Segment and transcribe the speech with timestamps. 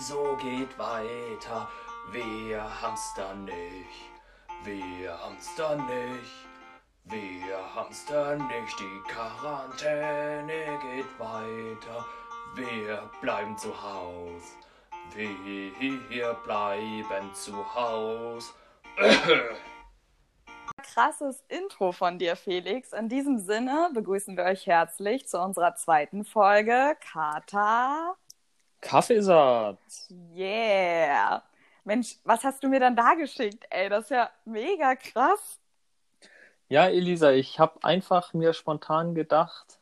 [0.00, 1.68] wieso geht weiter?
[2.10, 4.10] Wir hamster nicht,
[4.64, 6.48] wir hamster nicht,
[7.04, 8.80] wir hamster nicht.
[8.80, 12.06] Die Quarantäne geht weiter,
[12.54, 14.56] wir bleiben zu Haus,
[15.14, 18.54] wir bleiben zu Haus.
[20.94, 22.92] krasses Intro von dir, Felix.
[22.92, 28.16] In diesem Sinne begrüßen wir euch herzlich zu unserer zweiten Folge Kata.
[28.80, 30.08] Kaffeesatz.
[30.34, 31.42] Yeah.
[31.84, 33.66] Mensch, was hast du mir dann da geschickt?
[33.70, 35.58] Ey, das ist ja mega krass.
[36.68, 39.80] Ja, Elisa, ich habe einfach mir spontan gedacht,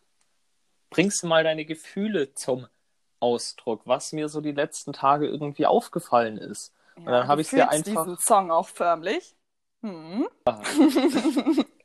[0.91, 2.67] bringst du mal deine Gefühle zum
[3.21, 6.73] Ausdruck, was mir so die letzten Tage irgendwie aufgefallen ist.
[6.97, 9.37] Ja, Und dann habe ich dir einfach diesen Song auch förmlich.
[9.83, 10.29] Hm.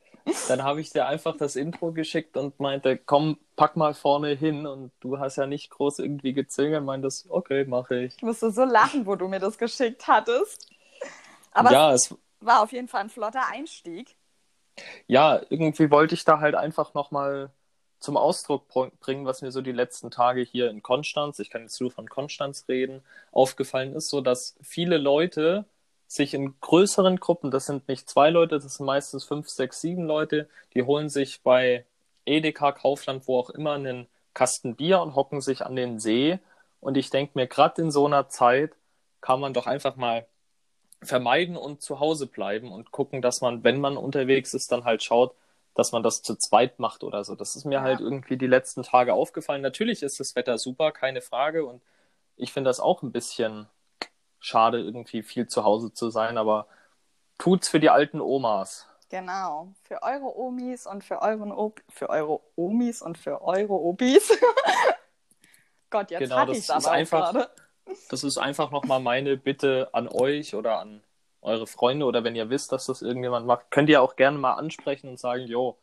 [0.46, 4.66] Dann habe ich dir einfach das Intro geschickt und meinte, komm, pack mal vorne hin.
[4.66, 8.14] Und du hast ja nicht groß irgendwie gezögert, meintest, okay, mache ich.
[8.16, 10.68] Ich musste so lachen, wo du mir das geschickt hattest.
[11.52, 14.16] Aber ja, es es, war auf jeden Fall ein flotter Einstieg.
[15.06, 17.50] ja, irgendwie wollte ich da halt einfach nochmal
[18.00, 21.62] zum Ausdruck br- bringen, was mir so die letzten Tage hier in Konstanz, ich kann
[21.62, 25.64] jetzt nur von Konstanz reden, aufgefallen ist, so dass viele Leute
[26.14, 30.04] sich in größeren Gruppen, das sind nicht zwei Leute, das sind meistens fünf, sechs, sieben
[30.06, 31.84] Leute, die holen sich bei
[32.24, 36.38] Edeka, Kaufland, wo auch immer, einen Kasten Bier und hocken sich an den See.
[36.80, 38.72] Und ich denke mir, gerade in so einer Zeit
[39.20, 40.26] kann man doch einfach mal
[41.02, 45.02] vermeiden und zu Hause bleiben und gucken, dass man, wenn man unterwegs ist, dann halt
[45.02, 45.34] schaut,
[45.74, 47.34] dass man das zu zweit macht oder so.
[47.34, 47.82] Das ist mir Ja.
[47.82, 49.62] halt irgendwie die letzten Tage aufgefallen.
[49.62, 51.66] Natürlich ist das Wetter super, keine Frage.
[51.66, 51.82] Und
[52.36, 53.66] ich finde das auch ein bisschen
[54.44, 56.66] schade, irgendwie viel zu Hause zu sein, aber
[57.38, 58.86] tut's für die alten Omas.
[59.08, 59.68] Genau.
[59.82, 64.30] Für eure Omis und für euren Op für eure Omis und für eure Opis.
[65.90, 67.50] Gott, jetzt Genau, hatte das ich's ist einfach- gerade.
[68.10, 71.02] Das ist einfach nochmal meine Bitte an euch oder an
[71.42, 74.54] eure Freunde oder wenn ihr wisst, dass das irgendjemand macht, könnt ihr auch gerne mal
[74.54, 75.76] ansprechen und sagen, jo,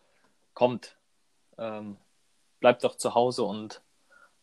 [0.56, 0.96] kommt,
[1.60, 1.98] ähm,
[2.60, 3.82] bleibt doch zu Hause und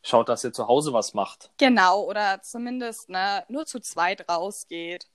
[0.09, 1.51] schaut, dass ihr zu Hause was macht.
[1.59, 5.07] Genau, oder zumindest ne, nur zu zweit rausgeht.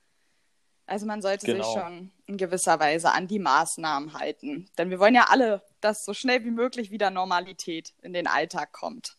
[0.85, 1.73] Also man sollte sich Genau.
[1.73, 4.69] schon in gewisser Weise an die Maßnahmen halten.
[4.77, 8.73] Denn wir wollen ja alle, dass so schnell wie möglich wieder Normalität in den Alltag
[8.73, 9.15] kommt.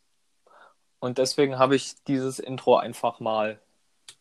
[1.00, 3.60] Und deswegen habe ich dieses Intro einfach mal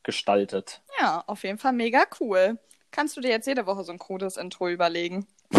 [0.03, 0.81] gestaltet.
[0.99, 2.59] Ja, auf jeden Fall mega cool.
[2.91, 5.27] Kannst du dir jetzt jede Woche so ein krudes Intro überlegen?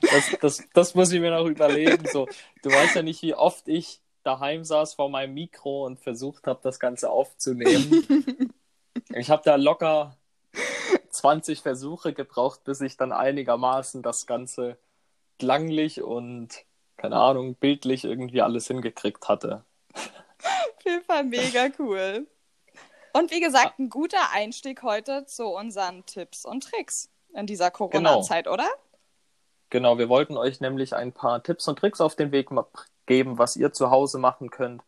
[0.00, 2.06] Das, das, das muss ich mir noch überlegen.
[2.06, 2.28] So,
[2.62, 6.60] du weißt ja nicht, wie oft ich daheim saß vor meinem Mikro und versucht habe,
[6.62, 8.52] das Ganze aufzunehmen.
[9.10, 10.16] Ich habe da locker
[11.10, 14.78] 20 Versuche gebraucht, bis ich dann einigermaßen das Ganze
[15.38, 16.64] klanglich und,
[16.96, 19.64] keine Ahnung, bildlich irgendwie alles hingekriegt hatte.
[19.94, 22.26] Auf jeden Fall mega cool.
[23.12, 28.48] Und wie gesagt, ein guter Einstieg heute zu unseren Tipps und Tricks in dieser Corona-Zeit,
[28.48, 28.68] oder?
[29.70, 32.50] Genau, wir wollten euch nämlich ein paar Tipps und Tricks auf den Weg
[33.06, 34.82] geben, was ihr zu Hause machen könnt,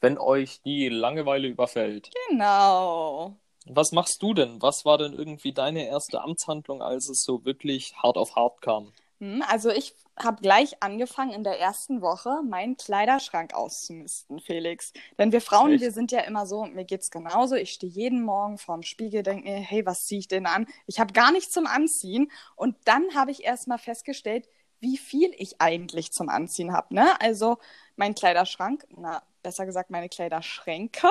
[0.00, 2.10] wenn euch die Langeweile überfällt.
[2.28, 3.36] Genau.
[3.66, 4.60] Was machst du denn?
[4.62, 8.92] Was war denn irgendwie deine erste Amtshandlung, als es so wirklich hart auf hart kam?
[9.20, 14.92] Hm, Also ich habe gleich angefangen in der ersten Woche meinen Kleiderschrank auszumisten, Felix.
[15.18, 15.82] Denn wir Frauen, Echt?
[15.82, 17.56] wir sind ja immer so, mir geht's genauso.
[17.56, 20.66] Ich stehe jeden Morgen vorm Spiegel, denke mir, hey, was ziehe ich denn an?
[20.86, 22.30] Ich habe gar nichts zum Anziehen.
[22.54, 24.48] Und dann habe ich erst mal festgestellt,
[24.80, 26.94] wie viel ich eigentlich zum Anziehen habe.
[26.94, 27.20] Ne?
[27.20, 27.58] Also
[27.96, 31.08] mein Kleiderschrank, na, besser gesagt meine Kleiderschränke,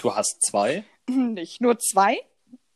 [0.00, 0.84] Du hast zwei?
[1.06, 2.18] nicht nur zwei.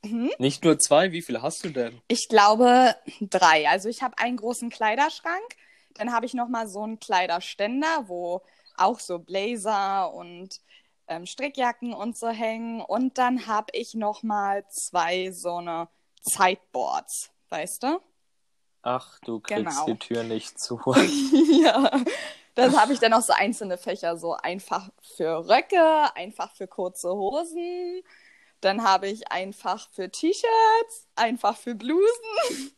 [0.02, 1.12] Nicht nur zwei?
[1.12, 2.00] Wie viele hast du denn?
[2.08, 3.68] Ich glaube drei.
[3.68, 5.56] Also ich habe einen großen Kleiderschrank,
[5.94, 8.42] dann habe ich noch mal so einen Kleiderständer, wo
[8.76, 10.60] auch so Blazer und
[11.08, 12.80] ähm, Strickjacken und so hängen.
[12.80, 15.88] Und dann habe ich noch mal zwei so eine
[16.22, 18.00] Sideboards, weißt du?
[18.82, 19.86] Ach, du kriegst Genau.
[19.86, 20.80] die Tür nicht zu.
[21.62, 21.90] ja.
[22.54, 27.10] Dann habe ich dann noch so einzelne Fächer, so einfach für Röcke, einfach für kurze
[27.10, 28.02] Hosen.
[28.60, 32.72] Dann habe ich einfach für T-Shirts, einfach für Blusen.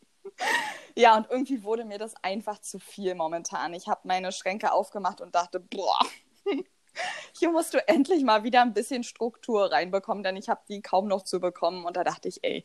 [0.96, 3.72] ja, und irgendwie wurde mir das einfach zu viel momentan.
[3.72, 5.98] Ich habe meine Schränke aufgemacht und dachte, boah,
[7.38, 11.08] hier musst du endlich mal wieder ein bisschen Struktur reinbekommen, denn ich habe die kaum
[11.08, 11.86] noch zu bekommen.
[11.86, 12.64] Und da dachte ich, ey,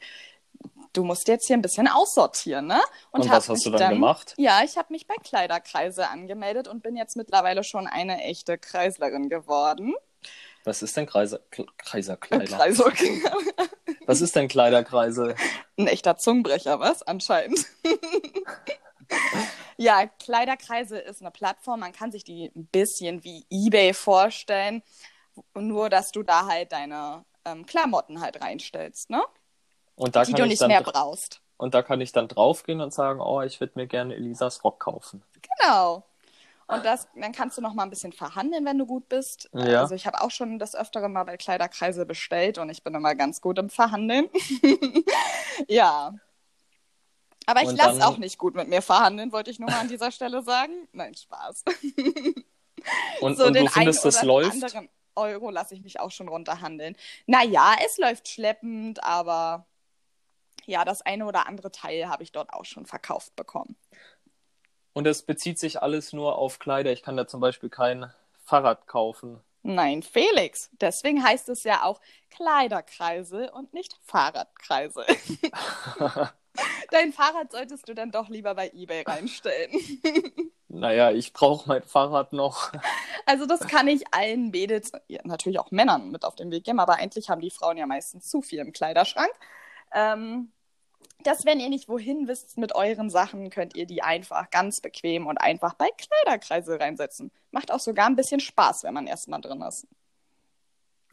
[0.97, 2.81] du musst jetzt hier ein bisschen aussortieren, ne?
[3.11, 4.33] Und hab was hast du mich dann gemacht?
[4.37, 9.29] Ja, ich habe mich bei Kleiderkreise angemeldet und bin jetzt mittlerweile schon eine echte Kreislerin
[9.29, 9.93] geworden.
[10.63, 12.45] Was ist denn Kreiser, Kle- Kreiserkleider?
[12.45, 12.83] Kreise,
[14.07, 15.35] Was ist denn Kleiderkreise?
[15.77, 17.03] Ein echter Zungenbrecher, was?
[17.03, 17.65] Anscheinend.
[19.77, 21.81] ja, Kleiderkreise ist eine Plattform.
[21.81, 24.81] Man kann sich die ein bisschen wie eBay vorstellen,
[25.55, 29.23] Nur, dass du da halt deine ähm, Klamotten halt reinstellst, ne?
[29.95, 31.41] Und da Die kann du ich nicht dann mehr brauchst.
[31.57, 34.79] Und da kann ich dann draufgehen und sagen, oh, ich würde mir gerne Elisas Rock
[34.81, 35.23] kaufen.
[35.59, 36.03] Genau.
[36.67, 39.49] Und das, dann kannst du noch mal ein bisschen verhandeln, wenn du gut bist.
[39.53, 39.81] Ja.
[39.81, 43.13] Also ich habe auch schon das öftere mal bei Kleiderkreise bestellt und ich bin immer
[43.15, 44.29] ganz gut im Verhandeln.
[45.67, 46.13] ja.
[47.45, 49.87] Aber ich lasse dann- auch nicht gut mit mir verhandeln, wollte ich nur mal an
[49.87, 50.73] dieser Stelle sagen.
[50.91, 51.63] Nein, Spaß.
[53.21, 54.51] Und, so und den du findest, einen das läuft?
[54.51, 56.95] anderen Euro lasse ich mich auch schon runterhandeln.
[57.25, 59.65] Naja, es läuft schleppend, aber
[60.65, 63.75] ja, das eine oder andere Teil habe ich dort auch schon verkauft bekommen.
[64.93, 66.91] Und es bezieht sich alles nur auf Kleider.
[66.91, 68.11] Ich kann da zum Beispiel kein
[68.45, 69.41] Fahrrad kaufen.
[69.63, 70.69] Nein, Felix.
[70.79, 75.05] Deswegen heißt es ja auch Kleiderkreisel und nicht Fahrradkreisel.
[76.91, 79.71] Dein Fahrrad solltest du dann doch lieber bei eBay reinstellen.
[80.67, 82.73] Naja, ich brauche mein Fahrrad noch.
[83.25, 86.81] Also das kann ich allen Mädels, ja, natürlich auch Männern mit auf den Weg geben,
[86.81, 89.31] aber eigentlich haben die Frauen ja meistens zu viel im Kleiderschrank.
[89.93, 90.51] Ähm,
[91.23, 95.27] dass wenn ihr nicht wohin wisst mit euren Sachen, könnt ihr die einfach ganz bequem
[95.27, 97.31] und einfach bei Kleiderkreisel reinsetzen.
[97.51, 99.87] Macht auch sogar ein bisschen Spaß, wenn man erstmal drin ist.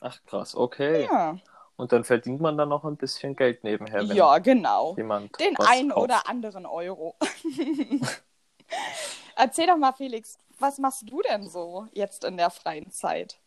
[0.01, 1.05] Ach krass, okay.
[1.05, 1.39] Ja,
[1.77, 4.95] Und dann verdient man dann noch ein bisschen Geld nebenher, wenn ja genau.
[4.97, 6.03] jemand Den einen kauft.
[6.03, 7.17] oder anderen Euro.
[9.37, 13.39] Erzähl doch mal, Felix, was machst du denn so jetzt in der freien Zeit?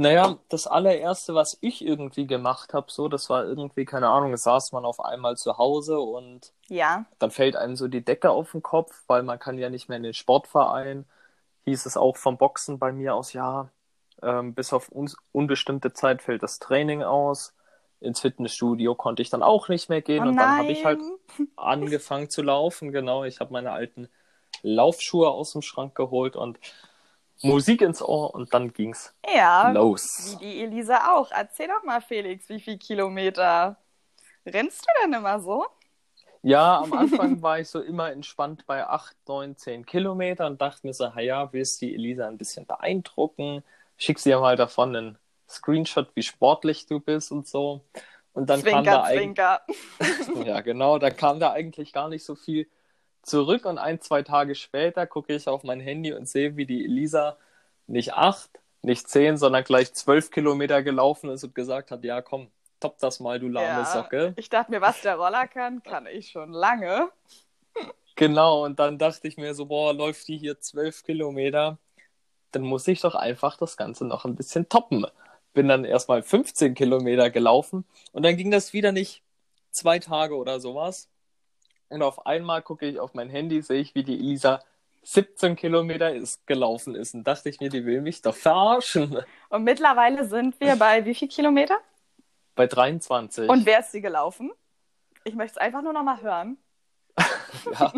[0.00, 4.72] Naja, das allererste, was ich irgendwie gemacht habe, so, das war irgendwie, keine Ahnung, saß
[4.72, 8.62] man auf einmal zu Hause und Ja, dann fällt einem so die Decke auf den
[8.62, 11.04] Kopf, weil man kann ja nicht mehr in den Sportverein.
[11.66, 13.68] Hieß es auch vom Boxen bei mir aus, ja,
[14.22, 17.54] ähm, bis auf un unbestimmte Zeit fällt das Training aus.
[18.00, 21.00] Ins Fitnessstudio konnte ich dann auch nicht mehr gehen oh und dann habe ich halt
[21.56, 22.90] angefangen zu laufen.
[22.90, 24.08] Genau, ich habe meine alten
[24.62, 26.58] Laufschuhe aus dem Schrank geholt und
[27.42, 30.36] Musik ins Ohr und dann ging's Ja, wie los.
[30.40, 31.30] die Elisa auch.
[31.30, 33.76] Erzähl doch mal, Felix, wie viel Kilometer
[34.46, 35.66] rennst du denn immer so?
[36.42, 40.86] Ja, am Anfang war ich so immer entspannt bei 8, 9, 10 Kilometer und dachte
[40.86, 43.62] mir so, "Ha ja, willst die Elisa ein bisschen beeindrucken?
[43.98, 47.84] Schick sie ja mal davon einen Screenshot, wie sportlich du bist und so.
[48.32, 49.60] Und dann kam da Zwinker,
[50.00, 50.46] Zwinker.
[50.46, 52.68] ja genau, da kam da eigentlich gar nicht so viel
[53.22, 56.84] zurück und ein, zwei Tage später gucke ich auf mein Handy und sehe, wie die
[56.84, 57.36] Elisa
[57.86, 58.50] nicht acht,
[58.82, 62.50] nicht zehn, sondern gleich zwölf Kilometer gelaufen ist und gesagt hat, ja komm,
[62.80, 63.84] top das mal, du lahme Ja.
[63.84, 64.32] Socke.
[64.36, 67.10] Ich dachte mir, was der Roller kann, kann ich schon lange.
[68.16, 71.78] Genau, und dann dachte ich mir so, boah, läuft die hier zwölf Kilometer,
[72.52, 75.06] dann muss ich doch einfach das Ganze noch ein bisschen toppen.
[75.54, 79.22] Bin dann erstmal 15 Kilometer gelaufen und dann ging das wieder nicht
[79.72, 81.09] zwei Tage oder sowas.
[81.90, 84.60] Und auf einmal gucke ich auf mein Handy, sehe ich, wie die Elisa
[85.02, 87.14] 17 Kilometer ist, gelaufen ist.
[87.14, 89.18] Und dachte ich mir, die will mich doch verarschen.
[89.48, 91.78] Und mittlerweile sind wir bei wie viel Kilometer?
[92.54, 93.48] Bei 23.
[93.48, 94.52] Und wer ist sie gelaufen?
[95.24, 96.58] Ich möchte es einfach nur noch mal hören.
[97.72, 97.92] ja,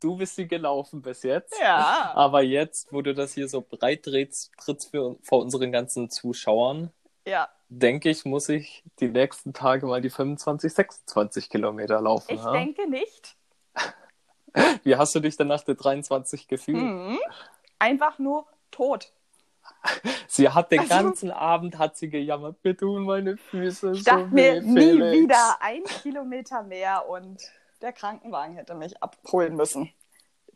[0.00, 1.54] du bist sie gelaufen bis jetzt.
[1.60, 2.12] Ja.
[2.14, 6.90] Aber jetzt, wo du das hier so breit trittst, trittst für, vor unseren ganzen Zuschauern,
[7.28, 7.48] Ja.
[7.68, 12.34] denke ich, muss ich die nächsten Tage mal die 25, 26 Kilometer laufen.
[12.34, 12.52] Ich ha?
[12.52, 13.36] denke nicht.
[14.84, 16.78] Wie hast du dich denn nach der 23 gefühlt?
[16.80, 17.18] Hm.
[17.78, 19.12] Einfach nur tot.
[20.26, 24.10] Sie hat den Also- ganzen Abend hat sie gejammert, mir tun meine Füße Ich so
[24.10, 25.18] dachte mir weh, nie Felix.
[25.22, 27.42] wieder ein Kilometer mehr und
[27.82, 29.92] der Krankenwagen hätte mich abholen müssen.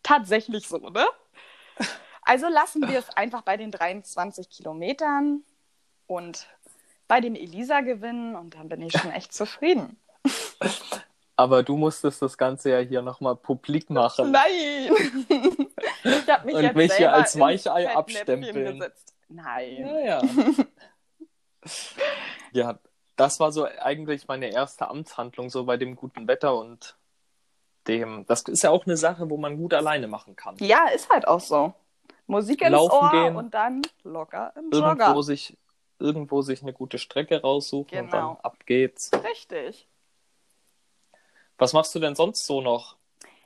[0.02, 1.07] Tatsächlich so, ne?
[2.23, 5.43] Also lassen wir es einfach bei den 23 Kilometern
[6.07, 6.47] und
[7.12, 9.99] bei dem Elisa-Gewinn und dann bin ich schon echt zufrieden.
[11.37, 14.31] Aber du musstest das Ganze ja hier nochmal publik machen.
[14.31, 14.97] Nein!
[16.04, 18.78] Ich habe mich Und jetzt mich hier als Weichei abstempeln.
[18.78, 19.14] Gesetzt.
[19.28, 19.87] Nein.
[20.04, 20.23] Ja,
[22.52, 22.78] ja.
[23.16, 26.97] das war so eigentlich meine erste Amtshandlung, so bei dem guten Wetter und
[27.88, 28.25] dem.
[28.26, 30.57] Das ist ja auch eine Sache, wo man gut alleine machen kann.
[30.61, 31.75] Ja, ist halt auch so.
[32.26, 33.37] Musik ins Laufen Ohr gehen.
[33.37, 35.23] und dann locker im Irgendwo Jogger.
[35.23, 35.59] sich,
[36.02, 38.35] irgendwo sich eine gute Strecke raussuchen und Genau.
[38.35, 39.11] dann ab geht's.
[39.25, 39.88] Richtig.
[41.59, 42.97] Was machst du denn sonst so noch?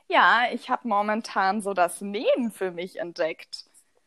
[0.08, 3.64] Ja, ich habe momentan so das Nähen für mich entdeckt.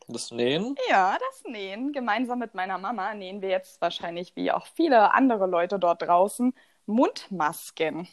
[0.08, 0.74] Das Nähen?
[0.88, 1.92] Ja, das Nähen.
[1.92, 6.52] Gemeinsam mit meiner Mama nähen wir jetzt wahrscheinlich wie auch viele andere Leute dort draußen
[6.86, 8.08] Mundmasken.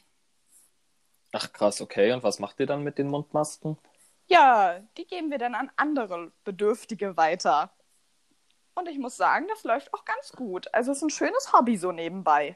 [1.32, 2.12] Ach krass, okay.
[2.14, 3.78] Und was macht ihr dann mit den Mundmasken?
[4.28, 7.72] Ja, die geben wir dann an andere Bedürftige weiter.
[8.78, 10.72] Und ich muss sagen, das läuft auch ganz gut.
[10.72, 12.56] Also es ist ein schönes Hobby so nebenbei.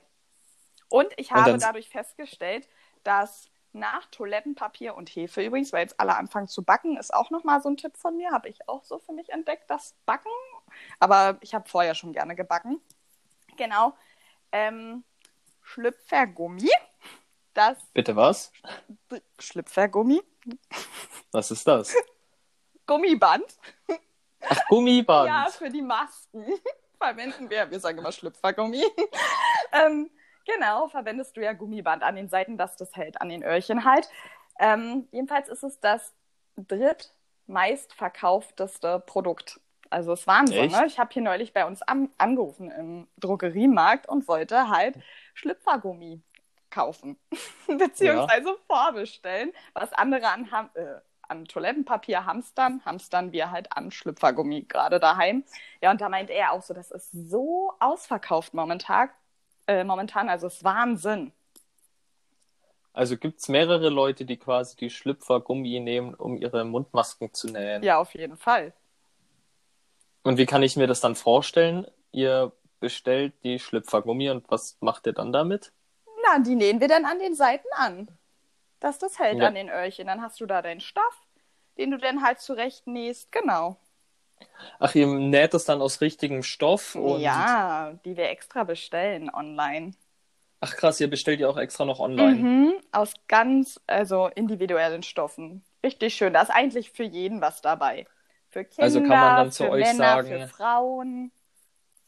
[0.87, 2.69] Und ich Und habe dann- dadurch festgestellt,
[3.03, 7.59] dass nach Toilettenpapier und Hefe übrigens, weil jetzt alle anfangen zu backen, ist auch nochmal
[7.63, 10.29] so ein Tipp von mir, habe ich auch so für mich entdeckt, das Backen.
[10.99, 12.79] Aber ich habe vorher schon gerne gebacken.
[13.57, 13.93] Genau.
[14.51, 15.03] Ähm,
[15.63, 16.69] Schlüpfergummi.
[17.55, 18.51] Das Bitte was?
[19.39, 20.21] Schlüpfergummi.
[21.31, 21.95] Was ist das?
[22.85, 23.45] Gummiband.
[24.47, 25.27] Ach, Gummiband.
[25.27, 26.45] Ja, für die Masken
[26.97, 28.83] verwenden wir, wir sagen immer Schlüpfergummi.
[29.71, 30.11] ähm,
[30.45, 34.07] genau, verwendest du ja Gummiband an den Seiten, dass das hält an den Öhrchen halt.
[34.59, 36.13] Ähm, jedenfalls ist es das
[36.57, 39.59] drittmeistverkaufteste Produkt.
[39.89, 40.79] Also es ist Wahnsinn, Echt?
[40.79, 40.85] ne?
[40.85, 44.95] Ich habe hier neulich bei uns am, angerufen im Drogeriemarkt und wollte halt
[45.33, 46.21] Schlüpfergummi
[46.69, 47.19] kaufen.
[47.67, 54.63] Beziehungsweise vorbestellen, was andere an, Ham äh, an Toilettenpapier hamstern, hamstern wir halt an Schlüpfergummi
[54.63, 55.43] gerade daheim.
[55.81, 59.09] Ja, und da meint er auch so, das ist so ausverkauft momentan.
[59.67, 61.31] Äh, momentan, also es ist Wahnsinn.
[62.93, 67.81] Also gibt es mehrere Leute, die quasi die Schlüpfergummi nehmen, um ihre Mundmasken zu nähen.
[67.83, 68.73] Ja, auf jeden Fall.
[70.23, 71.87] Und wie kann ich mir das dann vorstellen?
[72.11, 75.71] Ihr bestellt die Schlüpfergummi und was macht ihr dann damit?
[76.23, 78.09] Na, die nähen wir dann an den Seiten an.
[78.81, 79.47] Dass das hält Ja.
[79.47, 80.07] an den Öhrchen.
[80.07, 81.21] Dann hast du da deinen Stoff,
[81.77, 83.31] den du dann halt zurecht nähst.
[83.31, 83.77] Genau.
[84.79, 89.93] Ach, ihr näht es dann aus richtigem Stoff und Ja, die wir extra bestellen online.
[90.59, 92.35] ach krass, ihr bestellt ja auch extra noch online.
[92.37, 95.63] Mhm, aus ganz, also individuellen Stoffen.
[95.83, 96.33] Richtig schön.
[96.33, 98.05] Da ist eigentlich für jeden was dabei.
[98.49, 101.31] Für Kinder, Also kann man dann zu für euch Männer, sagen- für Frauen.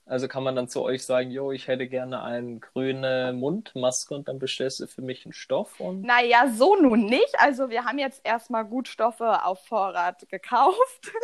[0.05, 4.27] Also kann man dann zu euch sagen, jo, ich hätte gerne eine grüne Mundmaske und
[4.29, 7.39] dann bestellst du für mich einen Stoff und Naja, so nun nicht.
[7.39, 11.11] Also wir haben jetzt erstmal Gutstoffe auf Vorrat gekauft.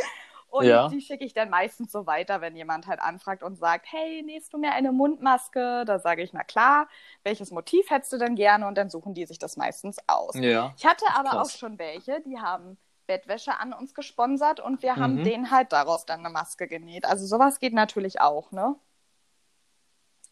[0.52, 0.90] Und Ja.
[0.90, 4.52] die schicke ich dann meistens so weiter, wenn jemand halt anfragt und sagt, hey, nähst
[4.52, 5.84] du mir eine Mundmaske?
[5.86, 6.88] Da sage ich, na klar,
[7.24, 8.66] welches Motiv hättest du denn gerne?
[8.66, 10.42] Und dann suchen die sich das meistens aus.
[10.42, 10.76] ja.
[10.76, 11.40] Ich hatte aber Krass.
[11.40, 15.24] auch schon welche, die haben Bettwäsche an uns gesponsert und wir haben Mhm.
[15.24, 17.06] denen halt daraus dann eine Maske genäht.
[17.06, 18.76] Also sowas geht natürlich auch, ne?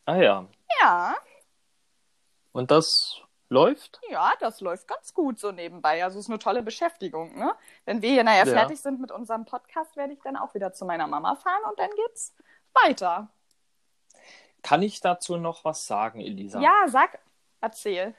[0.05, 0.45] Ah ja.
[0.81, 1.15] Ja,
[2.53, 3.17] Und das
[3.49, 3.99] läuft?
[4.09, 6.03] ja, das läuft ganz gut so nebenbei.
[6.03, 7.53] Also es ist eine tolle Beschäftigung, ne?
[7.85, 8.53] Wenn wir hier nachher Ja.
[8.53, 11.79] fertig sind mit unserem Podcast, werde ich dann auch wieder zu meiner Mama fahren und
[11.79, 12.33] dann geht's
[12.85, 13.29] weiter.
[14.63, 16.61] Kann ich dazu noch was sagen, Elisa?
[16.61, 17.19] Ja, sag,
[17.61, 18.13] erzähl.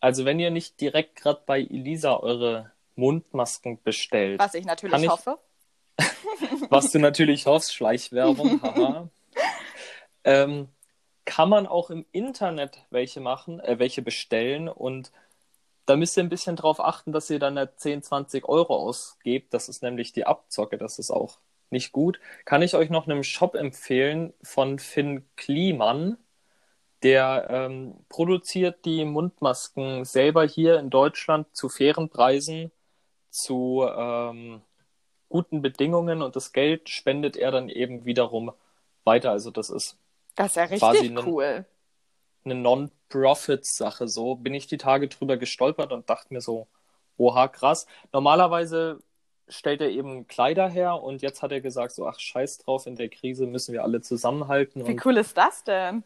[0.00, 5.08] Also wenn ihr nicht direkt gerade bei Elisa eure Mundmasken bestellt, Was ich natürlich ich-
[5.08, 5.38] hoffe.
[6.68, 9.08] was du natürlich hoffst, Schleichwerbung, haha,
[10.24, 10.68] ähm,
[11.24, 15.12] kann man auch im Internet welche machen, äh, welche bestellen und
[15.86, 19.52] da müsst ihr ein bisschen drauf achten, dass ihr dann nicht 10, 20 Euro ausgebt.
[19.52, 22.20] Das ist nämlich die Abzocke, das ist auch nicht gut.
[22.46, 26.16] Kann ich euch noch einen Shop empfehlen von Finn Kliemann.
[27.02, 32.70] Der ähm, produziert die Mundmasken selber hier in Deutschland zu fairen Preisen,
[33.34, 34.62] zu ähm,
[35.28, 38.52] guten Bedingungen und das Geld spendet er dann eben wiederum
[39.04, 39.30] weiter.
[39.32, 39.98] Also das ist
[40.36, 41.64] Das ist ja Quasi richtig einen- cool.
[42.44, 44.06] eine Non-Profit-Sache.
[44.08, 46.68] So bin ich die Tage drüber gestolpert und dachte mir so,
[47.16, 47.86] oha, krass.
[48.12, 49.00] Normalerweise
[49.48, 52.96] stellt er eben Kleider her und jetzt hat er gesagt, so, ach, scheiß drauf, in
[52.96, 56.02] der Krise müssen wir alle zusammenhalten Wie cool ist das denn?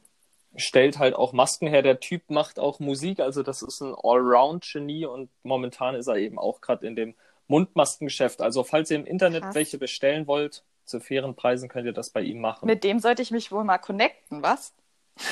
[0.58, 1.82] Stellt halt auch Masken her.
[1.82, 6.38] Der Typ macht auch Musik, also das ist ein Allround-Genie und momentan ist er eben
[6.38, 7.14] auch gerade in dem
[7.46, 8.40] Mundmaskengeschäft.
[8.42, 9.54] Also falls ihr im Internet Krass.
[9.54, 12.66] welche bestellen wollt, zu fairen Preisen könnt ihr das bei ihm machen.
[12.66, 14.74] Mit dem sollte ich mich wohl mal connecten, was?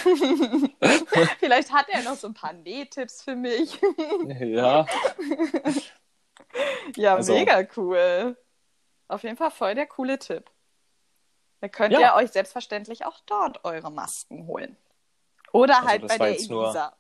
[1.39, 3.79] Vielleicht hat er noch so ein paar Nähtipps für mich.
[4.41, 4.87] ja,
[6.97, 8.37] ja, Also- mega cool.
[9.09, 10.51] Auf jeden Fall voll der coole Tipp.
[11.61, 12.01] Da könnt Ja.
[12.01, 14.77] ihr euch selbstverständlich auch dort eure Masken holen.
[15.57, 16.93] Oder Also halt bei der jetzt nur-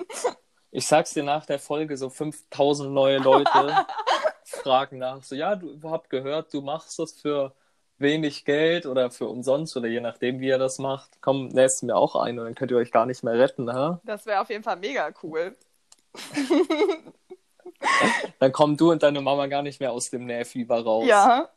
[0.70, 3.50] ich sag's dir nach der Folge, so 5000 neue Leute
[4.44, 7.54] fragen nach, so, ja, du habt gehört, du machst das für
[7.98, 11.10] wenig Geld oder für umsonst oder je nachdem, wie ihr das macht.
[11.20, 13.98] Komm, nächst mir auch ein und dann könnt ihr euch gar nicht mehr retten, hä?
[14.04, 15.56] Das wäre auf jeden Fall mega cool.
[18.38, 21.06] Dann kommen du und deine Mama gar nicht mehr aus dem Nähfieber raus.
[21.06, 21.48] Ja.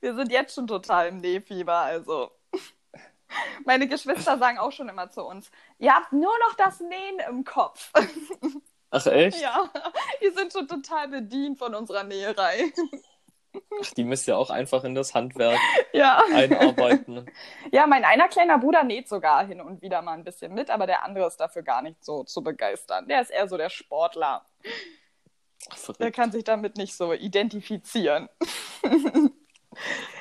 [0.00, 2.30] Wir sind jetzt schon total im Nähfieber, also.
[3.64, 7.44] Meine Geschwister sagen auch schon immer zu uns, ihr habt nur noch das Nähen im
[7.44, 7.90] Kopf.
[8.90, 9.40] Ach echt?
[9.40, 9.70] Ja,
[10.20, 12.72] die sind schon total bedient von unserer Näherei.
[13.82, 15.58] Ach, die müsst ihr auch einfach in das Handwerk
[15.92, 16.22] Ja.
[16.32, 17.26] einarbeiten.
[17.72, 20.86] Ja, mein einer kleiner Bruder näht sogar hin und wieder mal ein bisschen mit, aber
[20.86, 23.06] der andere ist dafür gar nicht so zu begeistern.
[23.08, 24.44] Der ist eher so der Sportler.
[25.68, 26.16] Ach, Der verrückt.
[26.16, 28.28] kann sich damit nicht so identifizieren.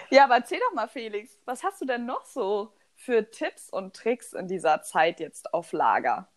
[0.10, 3.96] ja, aber erzähl doch mal, Felix, was hast du denn noch so für Tipps und
[3.96, 6.28] Tricks in dieser Zeit jetzt auf Lager?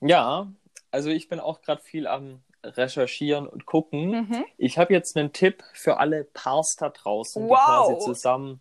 [0.00, 0.52] Ja,
[0.92, 4.10] also ich bin auch gerade viel am Recherchieren und gucken.
[4.10, 4.44] Mhm.
[4.56, 7.58] Ich habe jetzt einen Tipp für alle Pars da draußen, die Wow.
[7.58, 8.60] quasi zusammen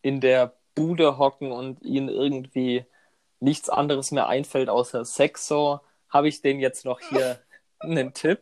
[0.00, 2.86] in der Bude hocken und ihnen irgendwie
[3.40, 7.38] nichts anderes mehr einfällt außer Sex, so habe ich denen jetzt noch hier
[7.80, 8.40] einen Tipp.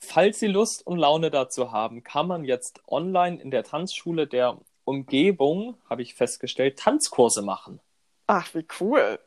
[0.00, 4.58] Falls Sie Lust und Laune dazu haben, kann man jetzt online in der Tanzschule der
[4.88, 7.80] Umgebung, habe ich festgestellt, Tanzkurse machen.
[8.26, 9.18] Ach, wie cool.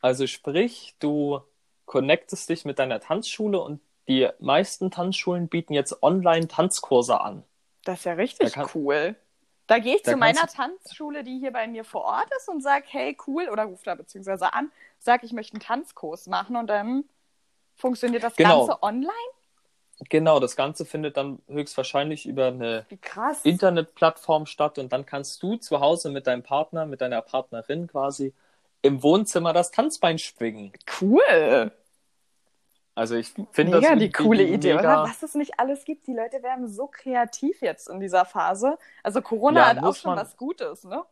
[0.00, 1.40] Also sprich, du
[1.86, 7.44] connectest dich mit deiner Tanzschule und die meisten Tanzschulen bieten jetzt online Tanzkurse an.
[7.84, 9.16] Das ist ja richtig Da kann- cool.
[9.66, 12.62] Da gehe ich Da zu meiner Tanzschule, die hier bei mir vor Ort ist, und
[12.62, 16.68] sage, hey, cool, oder ruf da beziehungsweise an, sag, ich möchte einen Tanzkurs machen und
[16.68, 17.04] dann
[17.76, 18.66] funktioniert das Genau.
[18.66, 19.12] Ganze online?
[20.08, 23.40] Genau, das Ganze findet dann höchstwahrscheinlich über eine krass.
[23.44, 28.32] Internetplattform statt und dann kannst du zu Hause mit deinem Partner, mit deiner Partnerin quasi
[28.82, 30.72] im Wohnzimmer das Tanzbein schwingen.
[31.00, 31.72] Cool.
[32.94, 35.10] Also ich finde das die coole Idee, mega, oder?
[35.10, 36.06] Was es nicht alles gibt.
[36.08, 38.76] Die Leute werden so kreativ jetzt in dieser Phase.
[39.04, 41.04] Also Corona Ja, hat auch schon man- was Gutes, ne?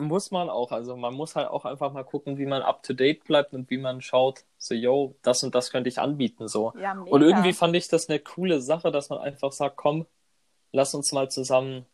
[0.00, 0.72] Muss man auch.
[0.72, 3.70] Also man muss halt auch einfach mal gucken, wie man up to date bleibt und
[3.70, 6.72] wie man schaut, so, yo, das und das könnte ich anbieten, so.
[6.76, 6.92] Ja.
[6.92, 10.06] Und irgendwie fand ich das eine coole Sache, dass man einfach sagt, komm,
[10.72, 11.86] lass uns mal zusammen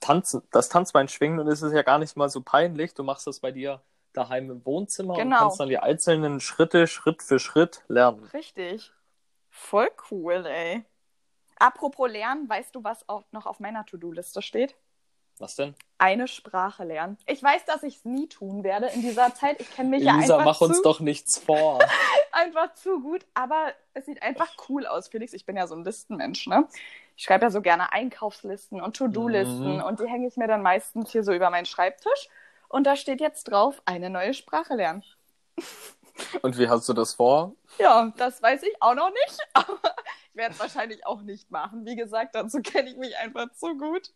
[0.00, 2.94] tanzen, das Tanzbein schwingen und es ist ja gar nicht mal so peinlich.
[2.94, 5.38] Du machst das bei dir daheim im Wohnzimmer und Genau.
[5.38, 8.24] kannst dann die einzelnen Schritte Schritt für Schritt lernen.
[8.32, 8.92] Richtig.
[9.50, 10.84] Voll cool, ey.
[11.56, 14.76] Apropos Lernen, weißt du, was auch noch auf meiner To-Do-Liste steht?
[15.40, 15.74] Was denn?
[15.98, 17.16] Eine Sprache lernen.
[17.26, 19.60] Ich weiß, dass ich es nie tun werde in dieser Zeit.
[19.60, 21.78] Ich kenne mich ja Elisa, einfach mach uns zu, doch nichts vor.
[22.32, 25.32] einfach zu gut, aber es sieht einfach cool aus, Felix.
[25.32, 26.66] Ich bin ja so ein Listenmensch, ne?
[27.16, 29.82] Ich schreibe ja so gerne Einkaufslisten und To-Do-Listen Mhm.
[29.82, 32.28] und die hänge ich mir dann meistens hier so über meinen Schreibtisch.
[32.68, 35.02] Und da steht jetzt drauf, eine neue Sprache lernen.
[36.42, 37.54] Und wie hast du das vor?
[37.78, 39.78] Ja, das weiß ich auch noch nicht, aber
[40.30, 41.86] ich werde es wahrscheinlich auch nicht machen.
[41.86, 44.12] Wie gesagt, dazu kenne ich mich einfach zu gut.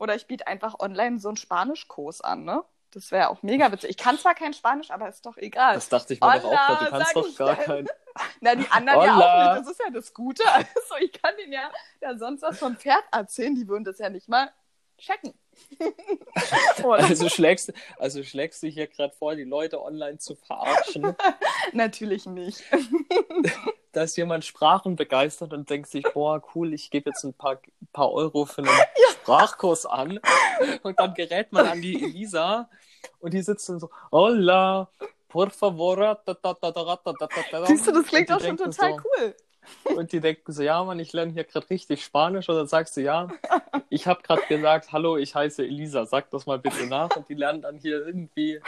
[0.00, 2.64] Oder ich biete einfach online so einen Spanischkurs an, ne?
[2.90, 3.90] Das wäre auch mega witzig.
[3.90, 5.74] Ich kann zwar kein Spanisch, aber ist doch egal.
[5.74, 6.78] Das dachte ich mir doch auch Hola.
[6.84, 7.64] Du kannst doch gar dann.
[7.64, 7.88] kein.
[8.40, 9.52] Na, die anderen ja Hola.
[9.52, 9.66] auch nicht.
[9.66, 10.42] Das ist ja das Gute.
[10.50, 11.70] Also ich kann denen ja,
[12.00, 13.54] ja sonst was vom Pferd erzählen.
[13.54, 14.50] Die würden das ja nicht mal
[14.98, 15.34] checken.
[16.82, 21.14] Also schlägst, also schlägst du hier gerade vor, die Leute online zu verarschen,
[21.72, 22.62] Natürlich nicht.
[23.92, 27.60] da ist jemand Sprachen begeistert und denkt sich, boah, cool, ich gebe jetzt ein paar,
[27.92, 28.70] paar Euro für einen
[29.22, 30.20] Sprachkurs an.
[30.82, 32.68] Und dann gerät man an die Elisa
[33.20, 34.90] und die sitzt dann so, hola,
[35.28, 36.20] por favor.
[37.64, 39.34] Siehst du, das klingt doch schon total so, cool.
[39.96, 42.48] Und die denken so, ja, Mann, ich lerne hier gerade richtig Spanisch.
[42.48, 43.28] Und dann sagst du, ja,
[43.88, 47.14] ich habe gerade gesagt, hallo, ich heiße Elisa, sag das mal bitte nach.
[47.16, 48.60] Und die lernen dann hier irgendwie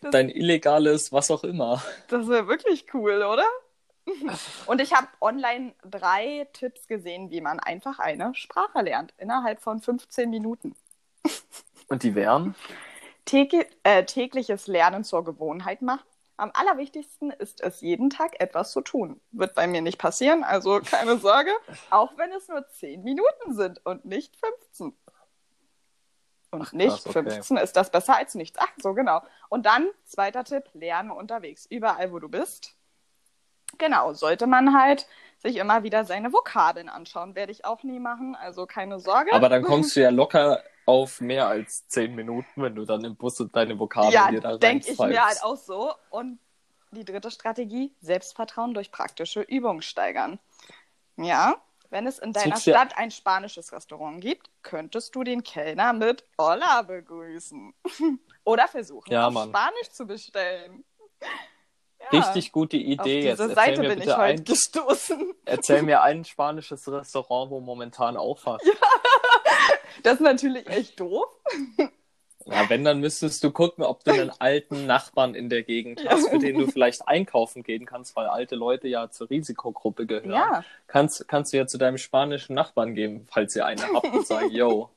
[0.00, 1.82] Das- dein illegales, was auch immer.
[2.08, 3.46] Das wäre wirklich cool, oder?
[4.66, 9.14] Und ich habe online drei Tipps gesehen, wie man einfach eine Sprache lernt.
[9.18, 10.74] Innerhalb von 15 Minuten.
[11.88, 12.54] Und die wären?
[13.24, 16.06] Tägli äh, tägliches Lernen zur Gewohnheit machen.
[16.36, 19.20] Am allerwichtigsten ist es, jeden Tag etwas zu tun.
[19.30, 21.52] Wird bei mir nicht passieren, also keine Sorge.
[21.90, 24.96] Auch wenn es nur 10 Minuten sind und nicht 15.
[26.50, 27.30] Und Ach, nicht krass, okay.
[27.30, 28.58] 15 ist das besser als nichts.
[28.60, 29.22] Ach, so genau.
[29.48, 31.66] Und dann, zweiter Tipp, lerne unterwegs.
[31.66, 32.76] Überall, wo du bist.
[33.78, 35.06] Genau, sollte man halt
[35.38, 37.34] sich immer wieder seine Vokabeln anschauen.
[37.34, 39.32] Werde ich auch nie machen, also keine Sorge.
[39.32, 43.16] Aber dann kommst du ja locker auf mehr als zehn Minuten, wenn du dann im
[43.16, 45.92] Bus deine Vokabeln ja, dir da denke ich mir halt auch so.
[46.10, 46.38] Und
[46.90, 50.38] die dritte Strategie, Selbstvertrauen durch praktische Übungen steigern.
[51.16, 51.56] Ja,
[51.90, 56.24] wenn es in deiner Suchst Stadt ein spanisches Restaurant gibt, könntest du den Kellner mit
[56.38, 57.74] Hola begrüßen.
[58.44, 59.50] Oder versuchen, Ja, auf Mann.
[59.50, 60.84] Spanisch zu bestellen.
[62.10, 63.20] Ja, Richtig gute Auf Idee.
[63.22, 65.34] Jetzt diese erzähl Seite mir bin ich heute ein, gestoßen.
[65.44, 68.60] erzähl mir ein spanisches Restaurant, wo momentan aufhat.
[70.02, 71.26] Das ist natürlich echt doof.
[72.46, 76.12] Ja, wenn, dann müsstest du gucken, ob du einen alten Nachbarn in der Gegend Ja.
[76.12, 80.32] hast, für den du vielleicht einkaufen gehen kannst, weil alte Leute ja zur Risikogruppe gehören.
[80.32, 84.26] Ja, Kannst, kannst du ja zu deinem spanischen Nachbarn gehen, falls ihr eine habt und
[84.26, 84.90] sagen, yo,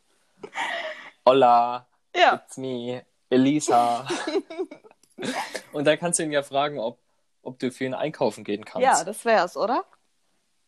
[1.25, 2.35] hola, ja.
[2.35, 4.07] it's me, Elisa.
[5.71, 6.99] Und dann kannst du ihn ja fragen, ob,
[7.41, 8.83] ob du für ihn einkaufen gehen kannst.
[8.83, 9.85] Ja, das wär's, oder?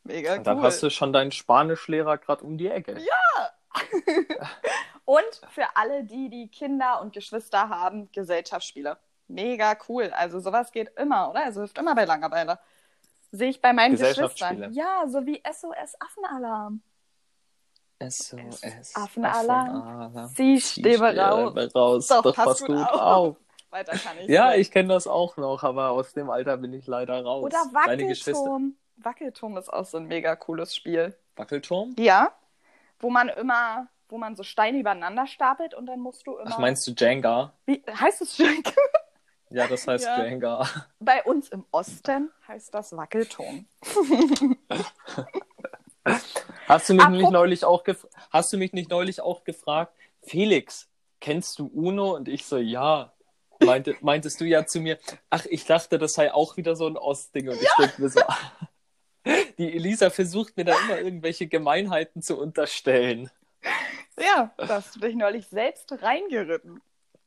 [0.03, 0.63] Mega und dann cool.
[0.63, 2.97] hast du schon deinen Spanischlehrer gerade um die Ecke.
[5.05, 8.97] Und für alle, die die Kinder und Geschwister haben, Gesellschaftsspiele.
[9.29, 10.11] Mega cool.
[10.13, 11.45] Also sowas geht immer, oder?
[11.45, 12.59] Also hilft immer bei Langeweile.
[13.31, 13.95] Sehe ich bei meinen.
[13.95, 14.73] Geschwistern.
[14.73, 16.81] Ja, so wie SOS Affenalarm.
[18.01, 18.95] SOS.
[18.95, 19.81] Affenalarm.
[19.81, 20.27] Affenalarm.
[20.35, 21.73] Sie stehe raus.
[21.73, 22.07] raus.
[22.07, 22.99] Doch, Doch, pass pass gut gut auf.
[22.99, 23.37] auf.
[23.69, 24.59] Weiter kann ich Ja, nicht.
[24.61, 27.43] ich kenne das auch noch, aber aus dem Alter bin ich leider raus.
[27.45, 27.57] Oder.
[27.73, 28.75] Wackelturm.
[28.97, 31.15] Wackelturm ist auch so ein mega cooles Spiel.
[31.35, 31.95] Wackelturm?
[31.99, 32.31] Ja.
[32.99, 36.49] wo man immer, wo man so Steine übereinander stapelt und dann musst du immer.
[36.53, 37.53] Ach, meinst du Jenga?
[37.65, 38.71] Wie, heißt es Jenga?
[39.49, 40.25] Ja, das heißt Ja.
[40.25, 40.67] Jenga.
[40.99, 43.65] Bei uns im Osten heißt das Wackelturm.
[46.67, 47.83] Hast du mich Apropos- nicht neulich auch
[48.29, 50.89] hast du mich nicht neulich auch gefragt, Felix,
[51.21, 52.15] kennst du Uno?
[52.15, 53.13] Und ich so, ja.
[53.59, 54.97] Meinte, meintest du ja zu mir,
[55.29, 57.49] ach, ich dachte, das sei auch wieder so ein Ostding.
[57.49, 58.21] Und ich denke mir so,
[59.57, 63.29] die Elisa versucht mir da immer irgendwelche Gemeinheiten zu unterstellen.
[64.19, 66.81] Ja, da hast du dich neulich selbst reingeritten.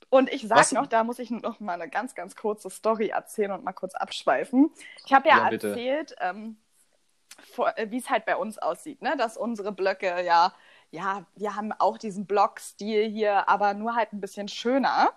[0.08, 0.72] Und ich sag Was?
[0.72, 3.94] noch, da muss ich noch mal eine ganz, ganz kurze Story erzählen und mal kurz
[3.94, 4.70] abschweifen.
[5.06, 6.56] Ich habe ja, Ja, erzählt, ähm,
[7.76, 9.16] äh, wie es halt bei uns aussieht, ne?
[9.16, 10.52] dass unsere Blöcke ja,
[10.90, 15.10] ja, wir haben auch diesen Blockstil hier, aber nur halt ein bisschen schöner.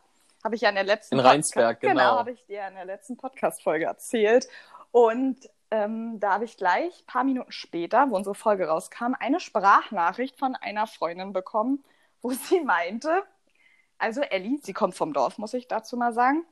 [0.44, 2.18] Habe ich ja in der letzten In Rheinsberg, Podcast- genau.
[2.18, 4.48] habe ich dir in der letzten Podcast-Folge erzählt.
[4.92, 5.38] Und
[5.72, 10.38] ähm, da habe ich gleich, ein paar Minuten später, wo unsere Folge rauskam, eine Sprachnachricht
[10.38, 11.84] von einer Freundin bekommen,
[12.22, 13.24] wo sie meinte,
[13.98, 16.46] also Ellie, sie kommt vom Dorf, muss ich dazu mal sagen,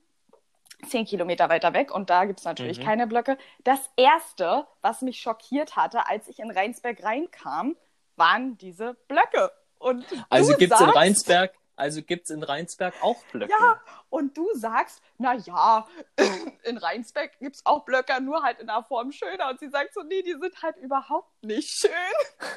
[0.88, 2.84] zehn Kilometer weiter weg und da gibt es natürlich Mhm.
[2.84, 3.38] keine Blöcke.
[3.64, 7.76] Das Erste, was mich schockiert hatte, als ich in Rheinsberg reinkam,
[8.16, 9.52] waren diese Blöcke.
[9.78, 13.52] Und Also du gibt's in Rheinsberg, also gibt's in Rheinsberg auch Blöcke.
[13.60, 15.88] Ja, und du sagst, na ja,
[16.64, 19.50] in Rheinsberg gibt es auch Blöcke, nur halt in der Form schöner.
[19.50, 21.92] Und sie sagt so, nee, die sind halt überhaupt nicht schön.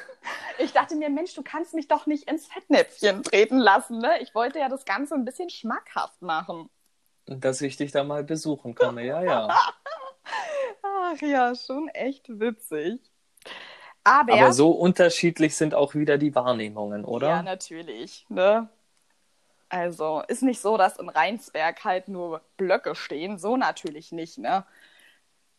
[0.57, 4.21] Ich dachte mir, Mensch, du kannst mich doch nicht ins Fettnäpfchen treten lassen, ne?
[4.21, 6.69] Ich wollte ja das Ganze ein bisschen schmackhaft machen.
[7.25, 8.97] Dass ich dich da mal besuchen kann.
[8.99, 9.49] Ja, ja.
[10.81, 13.01] Ach ja, schon echt witzig.
[14.05, 17.27] Aber, Aber so unterschiedlich sind auch wieder die Wahrnehmungen, oder?
[17.27, 18.69] ja, natürlich, ne?
[19.75, 24.65] Also, ist nicht so, dass in Rheinsberg halt nur Blöcke stehen, so natürlich nicht, ne?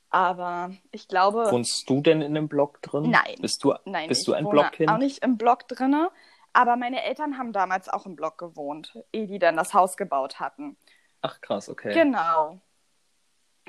[0.08, 3.10] Aber ich glaube, Wohnst du denn in einem Block drin?
[3.10, 3.34] Nein.
[3.42, 4.90] Bist du, Nein, bist ich du ein Blockkind?
[4.90, 6.10] auch nicht im Block drinne.
[6.54, 10.40] Aber meine Eltern haben damals auch im Block gewohnt, ehe die dann das Haus gebaut
[10.40, 10.78] hatten.
[11.20, 11.92] Ach krass, okay.
[11.92, 12.58] Genau.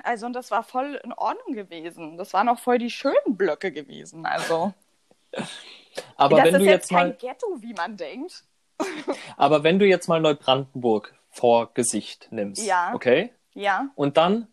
[0.04, 2.18] Also, und das war voll in Ordnung gewesen.
[2.18, 4.26] Das waren auch voll die schönen Blöcke gewesen.
[4.26, 4.74] Also,
[6.16, 8.46] Aber das wenn ist du jetzt jetzt kein mal, Ghetto, wie man denkt.
[9.38, 12.94] aber wenn du jetzt mal Neubrandenburg vor Gesicht nimmst, Ja.
[12.94, 13.34] okay?
[13.54, 14.48] Ja, Und dann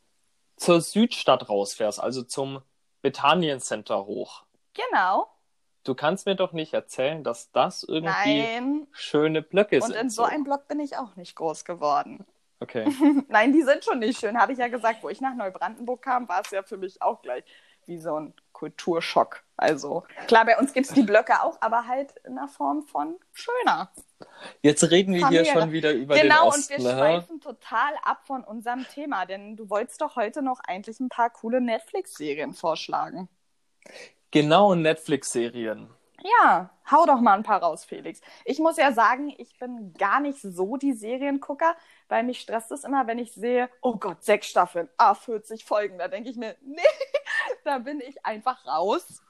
[0.56, 2.62] zur Südstadt rausfährst, also zum
[3.02, 4.44] Bethanien Center hoch.
[4.74, 5.28] genau.
[5.86, 8.86] Du kannst mir doch nicht erzählen, dass das irgendwie Nein.
[8.92, 9.96] schöne Blöcke Und sind.
[9.96, 12.24] in so einem Block bin ich auch nicht groß geworden.
[12.60, 12.86] Okay.
[13.28, 15.02] Nein, die sind schon nicht schön, habe ich ja gesagt.
[15.02, 17.44] Wo ich nach Neubrandenburg kam, war es ja für mich auch gleich
[17.84, 19.42] wie so ein Kulturschock.
[19.58, 23.16] Also klar, bei uns gibt es die Blöcke auch, aber halt in der Form von
[23.34, 23.92] schöner.
[24.62, 26.74] Jetzt reden wir hier schon wieder über genau, den Osten.
[26.74, 26.98] und wir ne?
[26.98, 31.30] schweifen total ab von unserem Thema, denn du wolltest doch heute noch eigentlich ein paar
[31.30, 33.28] coole Netflix-Serien vorschlagen.
[34.30, 35.90] Genau, Netflix-Serien.
[36.22, 38.22] Ja, hau doch mal ein paar raus, Felix.
[38.46, 41.76] Ich muss ja sagen, ich bin gar nicht so die Seriengucker,
[42.08, 45.98] weil mich stresst es immer, wenn ich sehe, oh Gott, sechs Staffeln, ah, 40 Folgen.
[45.98, 46.80] Da denke ich mir, nee,
[47.64, 49.22] da bin ich einfach raus.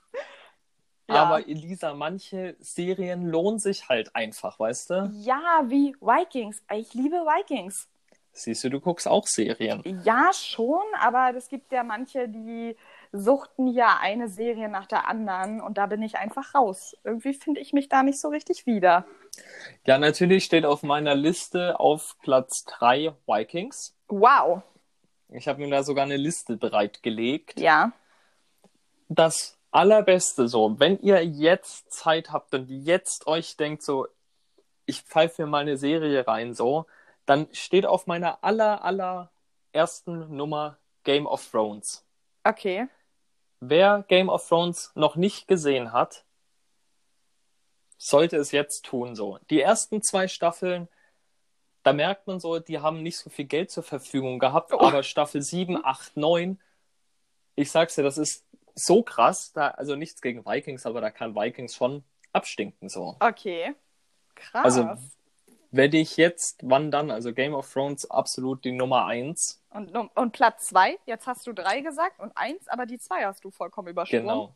[1.08, 1.16] Ja.
[1.16, 5.10] Aber Elisa, manche Serien lohnen sich halt einfach, weißt du?
[5.14, 6.62] Ja, wie Vikings.
[6.72, 7.88] Ich liebe Vikings.
[8.32, 10.02] Siehst du, du guckst auch Serien.
[10.02, 12.76] Ja, schon, aber es gibt ja manche, die
[13.12, 16.96] suchten ja eine Serie nach der anderen und da bin ich einfach raus.
[17.04, 19.04] Irgendwie finde ich mich da nicht so richtig wieder.
[19.86, 23.94] Ja, natürlich steht auf meiner Liste auf Platz 3 Vikings.
[24.08, 24.62] Wow.
[25.28, 27.60] Ich habe mir da sogar eine Liste bereitgelegt.
[27.60, 27.92] Ja.
[29.08, 34.06] Das allerbeste so, wenn ihr jetzt Zeit habt und jetzt euch denkt so,
[34.87, 36.87] ich pfeife mir mal eine Serie rein so,
[37.26, 39.30] dann steht auf meiner aller, aller
[39.72, 42.04] ersten Nummer Game of Thrones.
[42.44, 42.87] Okay.
[43.60, 46.24] Wer Game of Thrones noch nicht gesehen hat,
[47.96, 49.38] sollte es jetzt tun so.
[49.50, 50.88] Die ersten zwei Staffeln,
[51.82, 54.80] da merkt man so, die haben nicht so viel Geld zur Verfügung gehabt, Oh.
[54.80, 56.60] aber Staffel 7, 8, 9,
[57.56, 61.34] ich sag's dir, das ist so krass, da, also nichts gegen Vikings, aber da kann
[61.34, 63.16] Vikings schon abstinken so.
[63.20, 63.74] Okay.
[64.34, 64.64] Krass.
[64.64, 64.96] Also,
[65.70, 67.10] Werde ich jetzt, wann dann?
[67.10, 69.60] Also Game of Thrones absolut die Nummer 1.
[69.70, 73.44] und, und Platz zwei, jetzt hast du drei gesagt und eins, aber die zwei hast
[73.44, 74.26] du vollkommen übersprungen.
[74.26, 74.54] Genau.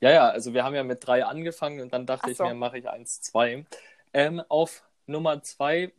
[0.00, 2.44] Ja, ja, also wir haben ja mit drei angefangen und dann dachte Ach ich so.
[2.44, 3.66] mir, mache ich eins, zwei.
[4.14, 5.92] Ähm, auf Nummer zwei,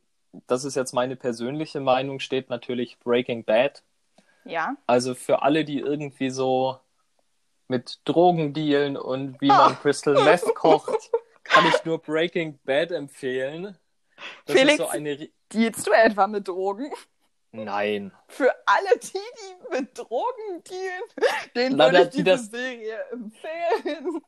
[0.47, 3.83] das ist jetzt meine persönliche Meinung, steht natürlich Breaking Bad.
[4.43, 4.75] Ja.
[4.87, 6.79] Also für alle, die irgendwie so
[7.71, 9.69] mit Drogen dealen und wie Ah.
[9.69, 11.09] man Crystal Meth kocht,
[11.43, 13.77] kann ich nur Breaking Bad empfehlen.
[14.45, 14.77] Das Felix?
[14.77, 15.29] so eine.
[15.53, 16.91] Dealst du etwa mit Drogen?
[17.53, 18.13] Nein.
[18.27, 21.03] Für alle die, die mit Drogen dealen,
[21.55, 24.21] denen Na, würde ich die diese das- Serie empfehlen.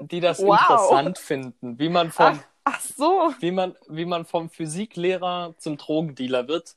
[0.00, 0.58] die das Wow.
[0.60, 3.32] interessant finden, wie man vom, Ach, ach so.
[3.40, 6.74] wie man, wie man vom Physiklehrer zum Drogendealer wird,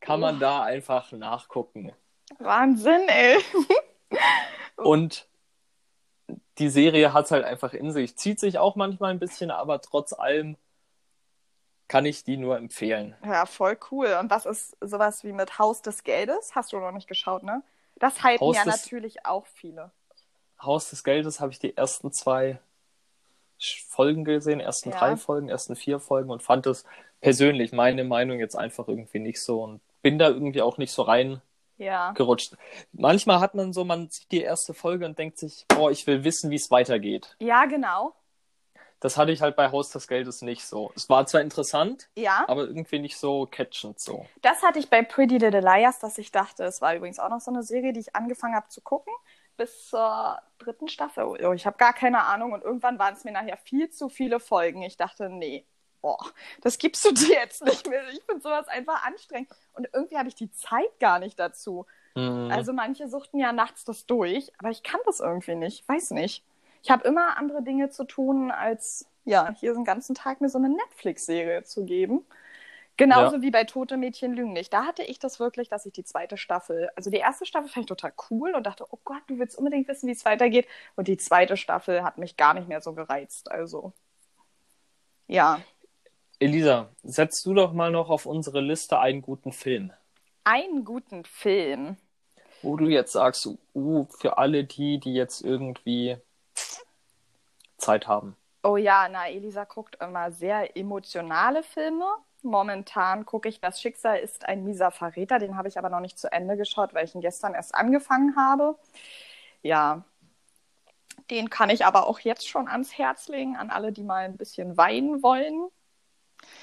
[0.00, 1.92] kann man da einfach nachgucken.
[2.38, 3.38] Wahnsinn, ey.
[4.76, 5.26] Und
[6.58, 8.16] die Serie hat halt einfach in sich.
[8.16, 10.56] Zieht sich auch manchmal ein bisschen, aber trotz allem
[11.88, 13.14] kann ich die nur empfehlen.
[13.24, 14.16] Ja, voll cool.
[14.20, 16.54] Und was ist sowas wie mit Haus des Geldes?
[16.54, 17.62] Hast du noch nicht geschaut, ne?
[17.96, 19.90] Das halten Haus ja des- natürlich auch viele.
[20.60, 22.58] Haus des Geldes habe ich die ersten zwei
[23.88, 24.98] Folgen gesehen, ersten Ja.
[24.98, 26.84] drei Folgen, ersten vier Folgen und fand es
[27.20, 31.02] persönlich, meine Meinung jetzt einfach irgendwie nicht so und bin da irgendwie auch nicht so
[31.02, 31.42] reingerutscht.
[31.82, 32.14] Ja.
[32.92, 36.24] Manchmal hat man so, man sieht die erste Folge und denkt sich, boah, ich will
[36.24, 37.36] wissen, wie es weitergeht.
[37.40, 38.14] Ja, genau.
[39.00, 40.92] Das hatte ich halt bei Haus des Geldes nicht so.
[40.94, 42.44] Es war zwar interessant, Ja.
[42.46, 44.26] aber irgendwie nicht so catchend so.
[44.42, 47.40] Das hatte ich bei Pretty Little Liars, dass ich dachte, es war übrigens auch noch
[47.40, 49.12] so eine Serie, die ich angefangen habe zu gucken,
[49.56, 51.24] bis zur dritten Staffel.
[51.44, 54.38] Oh, ich habe gar keine Ahnung und irgendwann waren es mir nachher viel zu viele
[54.38, 54.82] Folgen.
[54.82, 55.66] Ich dachte, nee,
[56.02, 56.18] boah,
[56.60, 58.02] das gibst du dir jetzt nicht mehr.
[58.10, 61.86] Ich finde sowas einfach anstrengend und irgendwie habe ich die Zeit gar nicht dazu.
[62.14, 62.50] Mhm.
[62.52, 65.88] Also manche suchten ja nachts das durch, aber ich kann das irgendwie nicht.
[65.88, 66.44] Weiß nicht.
[66.82, 70.58] Ich habe immer andere Dinge zu tun, als ja, hier den ganzen Tag mir so
[70.58, 72.26] eine Netflix-Serie zu geben.
[72.96, 73.42] Genauso Ja.
[73.42, 74.72] wie bei Tote Mädchen lügen nicht.
[74.72, 77.84] Da hatte ich das wirklich, dass ich die zweite Staffel, also die erste Staffel fand
[77.84, 80.66] ich total cool und dachte, oh Gott, du willst unbedingt wissen, wie es weitergeht.
[80.96, 83.50] Und die zweite Staffel hat mich gar nicht mehr so gereizt.
[83.50, 83.92] Also,
[85.26, 85.60] ja.
[86.42, 89.92] Elisa, setzt du doch mal noch auf unsere Liste einen guten Film.
[90.42, 91.96] Einen guten Film.
[92.62, 96.16] Wo du jetzt sagst, uh, für alle die, die jetzt irgendwie
[97.78, 98.36] Zeit haben.
[98.64, 102.06] Oh ja, na, Elisa guckt immer sehr emotionale Filme.
[102.42, 105.38] Momentan gucke ich Das Schicksal ist ein mieser Verräter.
[105.38, 108.34] Den habe ich aber noch nicht zu Ende geschaut, weil ich ihn gestern erst angefangen
[108.34, 108.76] habe.
[109.62, 110.02] Ja,
[111.30, 114.36] den kann ich aber auch jetzt schon ans Herz legen, an alle, die mal ein
[114.36, 115.70] bisschen weinen wollen.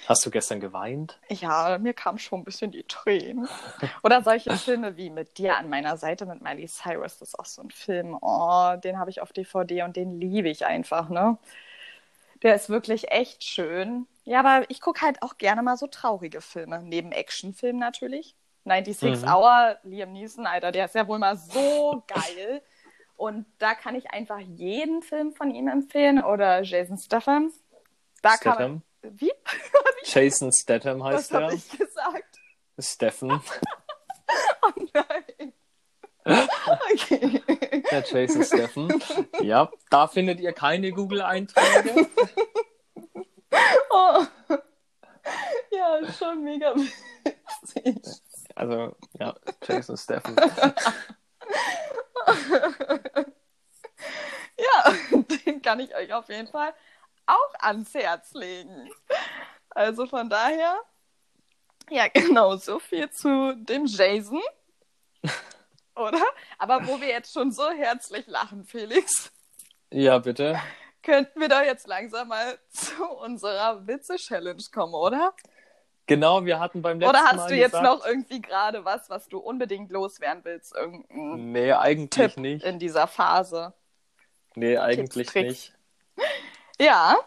[0.08, 1.20] Hast du gestern geweint?
[1.30, 3.48] Ja, mir kamen schon ein bisschen die Tränen.
[4.04, 7.20] Oder solche Filme wie mit dir an meiner Seite mit Miley Cyrus.
[7.20, 8.18] Das ist auch so ein Film.
[8.20, 11.38] Oh, den habe ich auf DVD und den liebe ich einfach, ne?
[12.42, 14.08] Der ist wirklich echt schön.
[14.24, 16.82] Ja, aber ich gucke halt auch gerne mal so traurige Filme.
[16.84, 18.36] Neben Actionfilmen natürlich.
[18.66, 19.34] 96 Mhm.
[19.34, 22.62] Hour, Liam Neeson, Alter, der ist ja wohl mal so geil.
[23.18, 26.24] Und da kann ich einfach jeden Film von ihm empfehlen.
[26.24, 27.52] Oder Jason Statham.
[28.22, 28.72] Da kann Statham?
[28.72, 28.84] man.
[29.20, 29.32] Wie?
[30.04, 31.54] Jason Statham Was heißt habe er.
[31.54, 32.40] ich gesagt?
[32.80, 33.42] Steffen.
[34.62, 35.54] Oh nein.
[36.92, 37.42] Okay.
[37.90, 39.04] Der Jason Steffen.
[39.42, 42.08] Ja, da findet ihr keine Google-Einträge.
[43.90, 44.24] Oh.
[45.72, 47.98] Ja, schon mega witzig.
[48.54, 49.36] Also, ja,
[49.66, 50.36] Jason Steffen.
[54.58, 54.94] Ja,
[55.46, 56.74] den kann ich euch auf jeden Fall
[57.70, 58.90] ans Herz legen.
[59.70, 60.78] Also von daher,
[61.90, 64.42] ja, genau, so viel zu dem Jason.
[65.96, 66.24] Oder?
[66.58, 69.32] Aber wo wir jetzt schon so herzlich lachen, Felix,
[69.92, 70.60] Ja, bitte.
[71.04, 75.34] könnten wir doch jetzt langsam mal zu unserer Witze-Challenge kommen, oder?
[76.08, 79.10] Genau, wir hatten beim letzten Oder hast Mal du jetzt gesagt, noch irgendwie gerade was,
[79.10, 80.74] was du unbedingt loswerden willst?
[80.74, 82.64] Irgendein Nee, eigentlich Tipp nicht.
[82.66, 83.74] in dieser Phase?
[84.56, 85.74] Nee, eigentlich Tricks.
[86.16, 86.28] nicht.
[86.80, 87.18] Ja,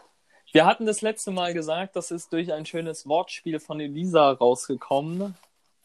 [0.53, 5.35] Wir hatten das letzte Mal gesagt, das ist durch ein schönes Wortspiel von Elisa rausgekommen.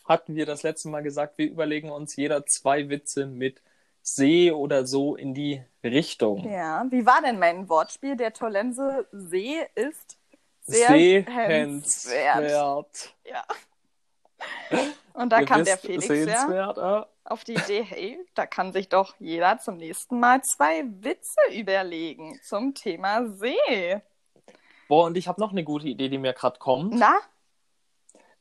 [0.04, 3.62] Hatten wir das letzte Mal gesagt, wir überlegen uns jeder zwei Witze mit
[4.02, 6.46] See oder so in die Richtung.
[6.50, 6.85] ja.
[6.90, 8.14] Wie war denn mein Wortspiel?
[8.16, 10.18] Der Tollense See ist
[10.61, 11.48] sehr Sehenswert.
[11.48, 13.14] henswert.
[13.24, 13.44] Ja.
[15.14, 19.14] Und da Ihr kam der Felix ja auf die Idee, hey, da kann sich doch
[19.18, 24.02] jeder zum nächsten Mal zwei Witze überlegen zum Thema See.
[24.88, 26.94] Boah, und ich habe noch eine gute Idee, die mir gerade kommt.
[26.94, 27.18] Na?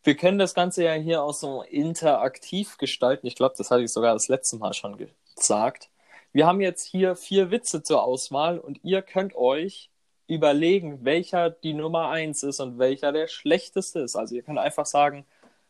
[0.04, 3.28] Wir können das Ganze ja hier auch so interaktiv gestalten.
[3.28, 5.90] Ich glaube, das hatte ich sogar das letzte Mal schon gesagt.
[6.32, 9.90] Wir haben jetzt hier vier Witze zur Auswahl und ihr könnt euch
[10.28, 14.16] überlegen, welcher die Nummer eins ist und welcher der schlechteste ist.
[14.16, 15.26] Also ihr könnt einfach sagen,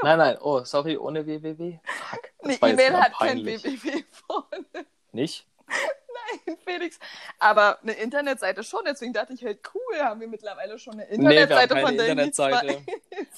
[0.03, 1.79] Nein, nein, oh, sorry, ohne www.
[1.83, 2.21] Fuck.
[2.39, 4.65] das Eine E-Mail hat kein www vorne.
[5.11, 5.47] Nicht?
[6.45, 6.99] Nein, Felix.
[7.39, 11.09] Aber eine Internetseite schon, deswegen dachte ich halt, cool, haben wir mittlerweile schon eine Nee,
[11.11, 12.81] wir haben Internetseite, keine von der Internetseite.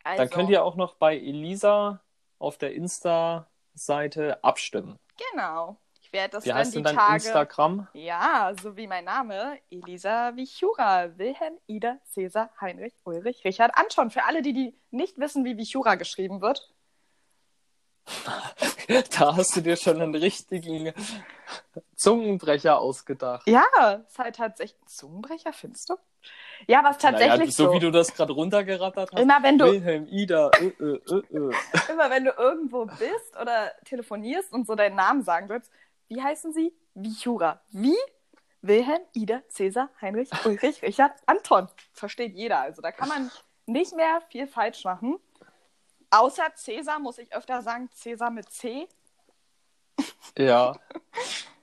[0.04, 2.02] Also, Dann könnt ihr auch noch bei Elisa
[2.40, 4.98] auf der Insta-Seite abstimmen.
[5.34, 5.78] Genau.
[6.02, 7.16] Ich werde das Wie dann heißt die denn dein Tage.
[7.16, 7.88] Instagram?
[7.94, 14.10] Ja, so wie mein Name, Elisa Wichura, Wilhelm, Ida, Cäsar, Heinrich, Ulrich, Richard, Anton.
[14.10, 16.74] Für alle, die, die nicht wissen, wie Wichura geschrieben wird.
[19.20, 20.94] Da hast du dir schon einen richtigen
[21.96, 23.48] Zungenbrecher ausgedacht.
[23.48, 23.66] Ja,
[24.08, 25.96] ist halt tatsächlich ein Zungenbrecher, findest du?
[26.68, 27.74] Ja, was tatsächlich naja, so, so.
[27.74, 29.22] wie du das gerade runtergerattert hast.
[29.22, 31.54] immer wenn du Wilhelm, Ida, äh, äh, äh, äh.
[31.92, 35.72] immer wenn du irgendwo bist oder telefonierst und so deinen Namen sagen willst,
[36.08, 36.74] wie heißen sie?
[36.94, 37.62] Wichura.
[37.72, 37.96] Wie?
[38.62, 41.68] Wilhelm, Ida, Cäsar, Heinrich, Ulrich, Richard, Anton.
[41.94, 42.60] Versteht jeder.
[42.60, 43.32] Also da kann man
[43.66, 45.20] nicht mehr viel falsch machen.
[46.10, 48.88] Außer Cäsar muss ich öfter sagen, Cäsar mit C.
[50.38, 50.74] Ja,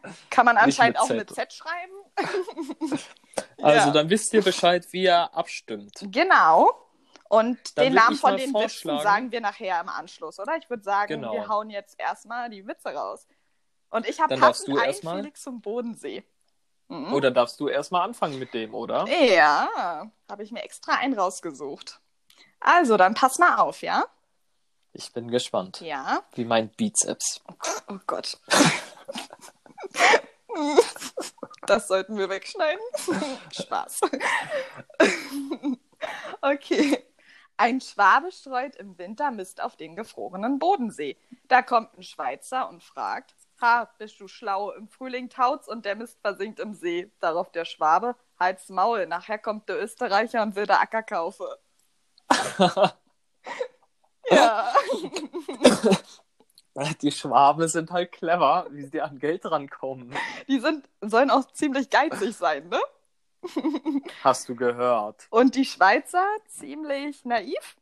[0.30, 1.92] Kann man anscheinend mit auch mit Z schreiben.
[3.62, 3.90] also Ja.
[3.90, 5.98] dann wisst ihr Bescheid, wie ihr abstimmt.
[6.10, 6.70] Genau.
[7.28, 10.56] Und Dann den Namen von den Witzen sagen wir nachher im Anschluss, oder?
[10.56, 11.32] Ich würde sagen, Genau.
[11.32, 13.26] wir hauen jetzt erstmal die Witze raus.
[13.90, 14.94] Und ich habe passend du einen.
[14.94, 16.22] Felix zum Bodensee.
[16.88, 17.14] Mhm.
[17.14, 19.06] Oder darfst du erstmal anfangen mit dem, oder?
[19.08, 22.00] Ja, habe ich mir extra einen rausgesucht.
[22.60, 24.04] Also, dann pass mal auf, ja?
[24.94, 25.80] Ich bin gespannt.
[25.80, 26.22] Ja.
[26.34, 27.42] Wie mein Bizeps.
[27.88, 28.38] Oh Gott.
[31.66, 32.80] Das sollten wir wegschneiden.
[33.52, 34.02] Spaß.
[36.40, 37.04] Okay.
[37.56, 41.16] Ein Schwabe streut im Winter Mist auf den gefrorenen Bodensee.
[41.48, 44.72] Da kommt ein Schweizer und fragt: Ha, bist du schlau?
[44.72, 47.10] Im Frühling taut's und der Mist versinkt im See.
[47.20, 51.46] Darauf der Schwabe: Halt's Maul, nachher kommt der Österreicher und will der Acker kaufen.
[54.30, 54.72] ja.
[57.02, 60.12] Die Schwaben sind halt clever, wie sie an Geld rankommen.
[60.48, 62.80] Die sind, sollen auch ziemlich geizig sein, ne?
[64.24, 65.26] Hast du gehört?
[65.30, 67.76] Und die Schweizer ziemlich naiv.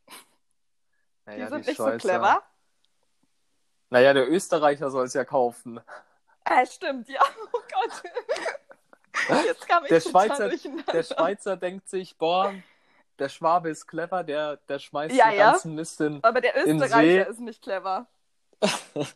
[1.25, 2.43] Die Naja, sind die nicht so Schweizer- clever.
[3.89, 5.79] Naja, der Österreicher soll es ja kaufen.
[6.45, 7.21] Äh, stimmt, ja.
[7.53, 8.03] Oh Gott.
[9.45, 12.53] Jetzt kam ich Der Schweizer, der Schweizer denkt sich, boah,
[13.19, 15.51] der Schwabe ist clever, der, der schmeißt Ja, den ja.
[15.51, 16.23] ganzen Mist in.
[16.23, 18.07] Aber der Österreicher ist nicht clever.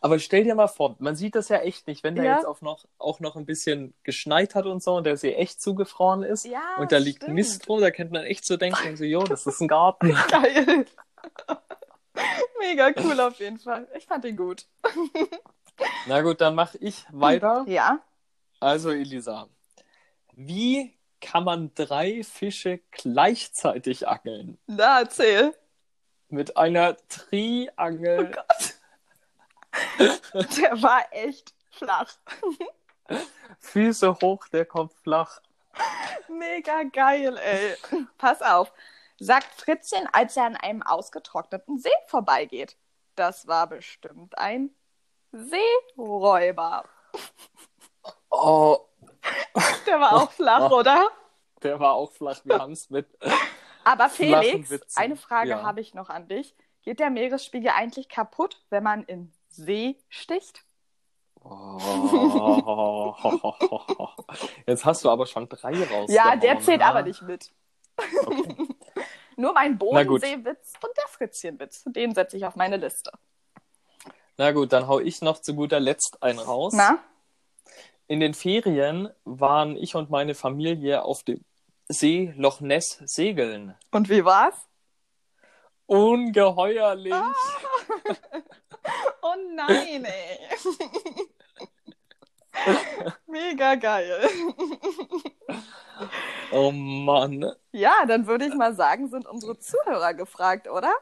[0.00, 2.34] Aber stell dir mal vor, man sieht das ja echt nicht, wenn da Ja.
[2.36, 5.60] jetzt auch noch, auch noch ein bisschen geschneit hat und so und der See echt
[5.60, 7.34] zugefroren ist Ja, und da liegt stimmt.
[7.34, 10.16] Mist rum, da könnte man echt so denken, so, jo, das ist ein Garten.
[10.30, 10.86] Geil.
[12.60, 13.88] Mega cool auf jeden Fall.
[13.96, 14.66] Ich fand ihn gut.
[16.06, 17.64] Na gut, dann mache ich weiter.
[17.66, 18.00] Ja.
[18.60, 19.48] Also, Elisa,
[20.34, 24.58] wie kann man drei Fische gleichzeitig angeln?
[24.66, 25.56] Na, erzähl.
[26.28, 28.32] Mit einer Triangel.
[30.34, 32.12] Der war echt flach.
[33.60, 35.40] Füße hoch, der kommt flach.
[36.28, 37.76] Mega geil, ey.
[38.18, 38.72] Pass auf.
[39.18, 42.76] Sagt Fritzchen, als er an einem ausgetrockneten See vorbeigeht.
[43.14, 44.74] Das war bestimmt ein
[45.32, 46.84] Seeräuber.
[48.30, 48.78] Oh,
[49.86, 50.78] Der war auch flach, Oh.
[50.80, 51.08] oder?
[51.62, 52.40] Der war auch flach.
[52.44, 53.06] Wir haben es mit.
[53.84, 55.62] Aber Felix, eine Frage Ja.
[55.62, 56.54] habe ich noch an dich.
[56.82, 60.64] Geht der Meeresspiegel eigentlich kaputt, wenn man in See sticht?
[61.44, 63.14] Oh.
[64.66, 66.08] Jetzt hast du aber schon drei raus.
[66.12, 67.50] Ja, der zählt aber nicht mit.
[67.96, 68.68] Okay.
[69.36, 69.76] Nur mein.
[69.78, 71.82] Bodenseewitz und der Fritzchenwitz.
[71.86, 73.10] Den setze ich auf meine Liste.
[74.36, 76.72] Na gut, dann hau ich noch zu guter Letzt einen raus.
[76.76, 76.98] Na?
[78.06, 81.44] In den Ferien waren ich und meine Familie auf dem
[81.88, 83.76] See Loch Ness segeln.
[83.90, 84.54] Und wie war's?
[85.86, 87.14] Ungeheuerlich.
[89.24, 90.38] Oh nein, ey.
[93.26, 94.28] Mega geil.
[96.50, 97.52] Oh Mann.
[97.70, 100.92] Ja, dann würde ich mal sagen, sind unsere Zuhörer gefragt, oder?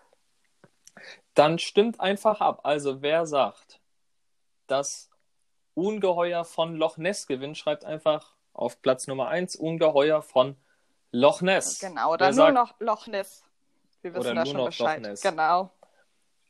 [1.35, 2.61] Dann stimmt einfach ab.
[2.65, 3.81] Also wer sagt,
[4.67, 5.11] das
[5.75, 10.57] Ungeheuer von Loch Ness gewinnt, schreibt einfach auf Platz Nummer 1 Ungeheuer von
[11.13, 11.79] Loch Ness.
[11.81, 13.43] Genau, oder Wer nur sagt- noch Loch Ness.
[14.03, 15.01] Wir wissen Oder da nur schon noch Bescheid.
[15.03, 15.21] Loch Ness.
[15.23, 15.71] Genau.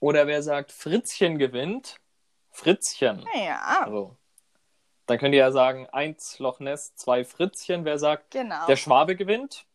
[0.01, 1.97] Oder wer sagt Fritzchen gewinnt,
[2.51, 3.27] Fritzchen.
[3.35, 4.17] Ja, Also,
[5.07, 7.85] dann könnt ihr ja sagen, 1 Loch Ness, 2 Fritzchen.
[7.85, 8.67] Wer sagt, genau.
[8.67, 9.67] der Schwabe gewinnt,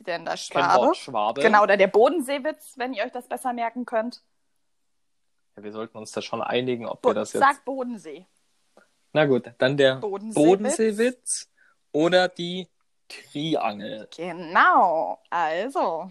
[0.00, 0.94] Denn der Schwabe.
[0.94, 1.40] Schwabe.
[1.42, 4.22] Genau, oder der Bodenseewitz, wenn ihr euch das besser merken könnt.
[5.56, 7.42] Ja, wir sollten uns da schon einigen, ob Bo wir das jetzt.
[7.42, 8.26] Sag Bodensee.
[9.12, 10.34] Na gut, dann der Bodenseewitz.
[10.34, 11.50] Bodenseewitz
[11.92, 12.68] oder die
[13.08, 14.08] Triangel.
[14.16, 15.18] Genau.
[15.30, 16.10] Also,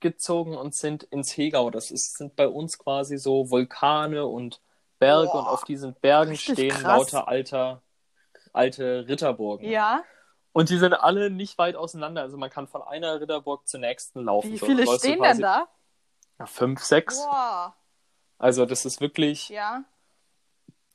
[0.00, 1.70] angezogen und sind ins Hegau.
[1.70, 4.60] Das ist, sind bei uns quasi so Vulkane und
[4.98, 6.82] Berge Boah, und auf diesen Bergen stehen krass.
[6.82, 7.82] lauter alter,
[8.52, 9.68] alte Ritterburgen.
[9.68, 10.04] Ja.
[10.52, 12.22] Und die sind alle nicht weit auseinander.
[12.22, 14.52] Also man kann von einer Ritterburg zur nächsten laufen.
[14.52, 15.68] Wie So, viele du stehen denn da?
[16.38, 17.18] Ja, fünf, sechs.
[17.22, 17.74] Boah.
[18.38, 19.84] Also das ist wirklich Ja.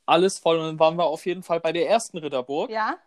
[0.05, 0.57] alles voll.
[0.59, 2.69] Und dann waren wir auf jeden Fall bei der ersten Ritterburg.
[2.69, 2.97] Ja.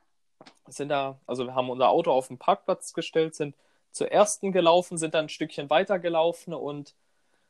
[0.66, 3.54] Sind da, also wir haben unser Auto auf den Parkplatz gestellt, sind
[3.92, 6.94] zur ersten gelaufen, sind dann ein Stückchen weiter gelaufen und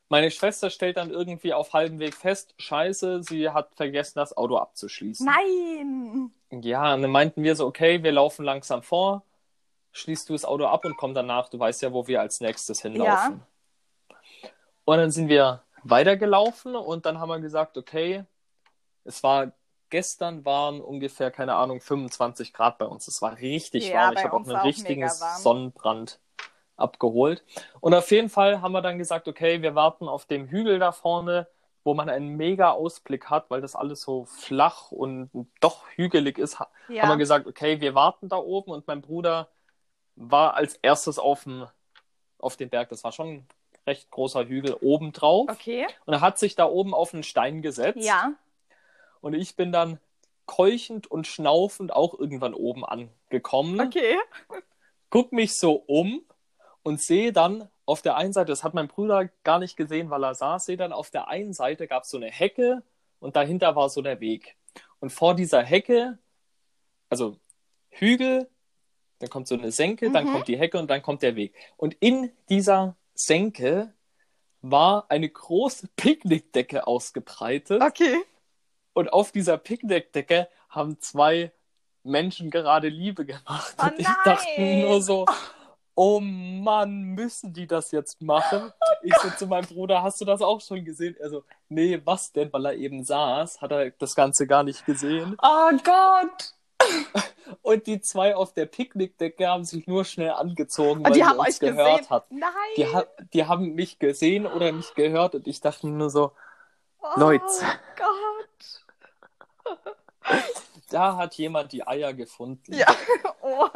[0.09, 4.57] meine Schwester stellt dann irgendwie auf halbem Weg fest, scheiße, sie hat vergessen, das Auto
[4.57, 5.25] abzuschließen.
[5.25, 6.33] Nein.
[6.51, 9.23] Ja, und dann meinten wir so, okay, wir laufen langsam vor,
[9.93, 12.83] schließt du das Auto ab und komm danach, du weißt ja, wo wir als nächstes
[12.83, 13.43] hinlaufen.
[14.85, 18.25] Und dann sind wir weitergelaufen und dann haben wir gesagt, okay,
[19.05, 19.53] es war,
[19.89, 23.07] gestern waren ungefähr, keine Ahnung, 25 Grad bei uns.
[23.07, 24.15] Es war richtig Ja, warm.
[24.15, 25.09] Ich habe auch einen auch richtigen.
[25.09, 26.19] Sonnenbrand
[26.81, 27.45] abgeholt.
[27.81, 30.93] Und auf jeden Fall haben wir dann gesagt, okay, wir warten auf dem Hügel da
[30.93, 31.47] vorne,
[31.85, 36.59] wo man einen mega Ausblick hat, weil das alles so flach und doch hügelig ist,
[36.89, 37.03] Ja.
[37.03, 39.49] haben wir gesagt, okay, wir warten da oben und mein Bruder
[40.17, 41.67] war als erstes auf dem,
[42.39, 43.49] auf dem Berg, das war schon ein
[43.87, 45.87] recht großer Hügel, oben drauf Okay.
[46.05, 48.33] und er hat sich da oben auf einen Stein gesetzt Ja.
[49.23, 49.99] und ich bin dann
[50.47, 54.19] keuchend und schnaufend auch irgendwann oben angekommen, Okay.
[55.09, 56.23] guck mich so um
[56.83, 60.25] und sehe dann auf der einen Seite, das hat mein Bruder gar nicht gesehen, weil
[60.25, 62.83] er saß, sehe dann auf der einen Seite gab es so eine Hecke
[63.19, 64.57] und dahinter war so der Weg.
[65.01, 66.19] Und vor dieser Hecke,
[67.09, 67.37] also
[67.91, 68.49] Hügel,
[69.19, 70.33] dann kommt so eine Senke, dann Mhm.
[70.33, 71.55] kommt die Hecke und dann kommt der Weg.
[71.77, 73.93] Und in dieser Senke
[74.63, 77.83] war eine große Picknickdecke ausgebreitet.
[77.83, 78.17] Okay.
[78.93, 81.53] Und auf dieser Picknickdecke haben zwei
[82.03, 83.75] Menschen gerade Liebe gemacht.
[83.79, 84.81] Oh und ich dachte nein!
[84.81, 85.27] nur so,
[85.95, 88.73] oh Mann, müssen die das jetzt machen?
[89.03, 91.17] ich so zu meinem Bruder, hast du das auch schon gesehen?
[91.19, 92.53] Er so, nee, was denn?
[92.53, 95.37] Weil er eben saß, hat er das Ganze gar nicht gesehen.
[95.43, 96.55] Oh Gott.
[97.63, 101.39] Und die zwei auf der Picknickdecke haben sich nur schnell angezogen, weil die sie haben
[101.39, 102.11] uns gehört gesehen.
[102.11, 102.39] hatten.
[102.39, 102.51] Nein.
[102.77, 106.33] Die, ha die haben mich gesehen oder nicht gehört und ich dachte nur so,
[107.03, 107.45] oh Leute.
[107.97, 109.89] Gott.
[110.91, 112.73] da hat jemand die Eier gefunden.
[112.73, 112.87] Ja.
[113.43, 113.71] Oha.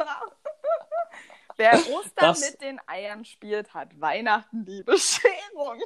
[1.57, 5.81] Wer Ostern Das- mit den Eiern spielt, hat Weihnachten die Bescherung.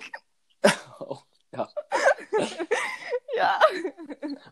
[1.00, 1.18] Oh,
[1.52, 1.68] ja.
[3.38, 3.60] Ja.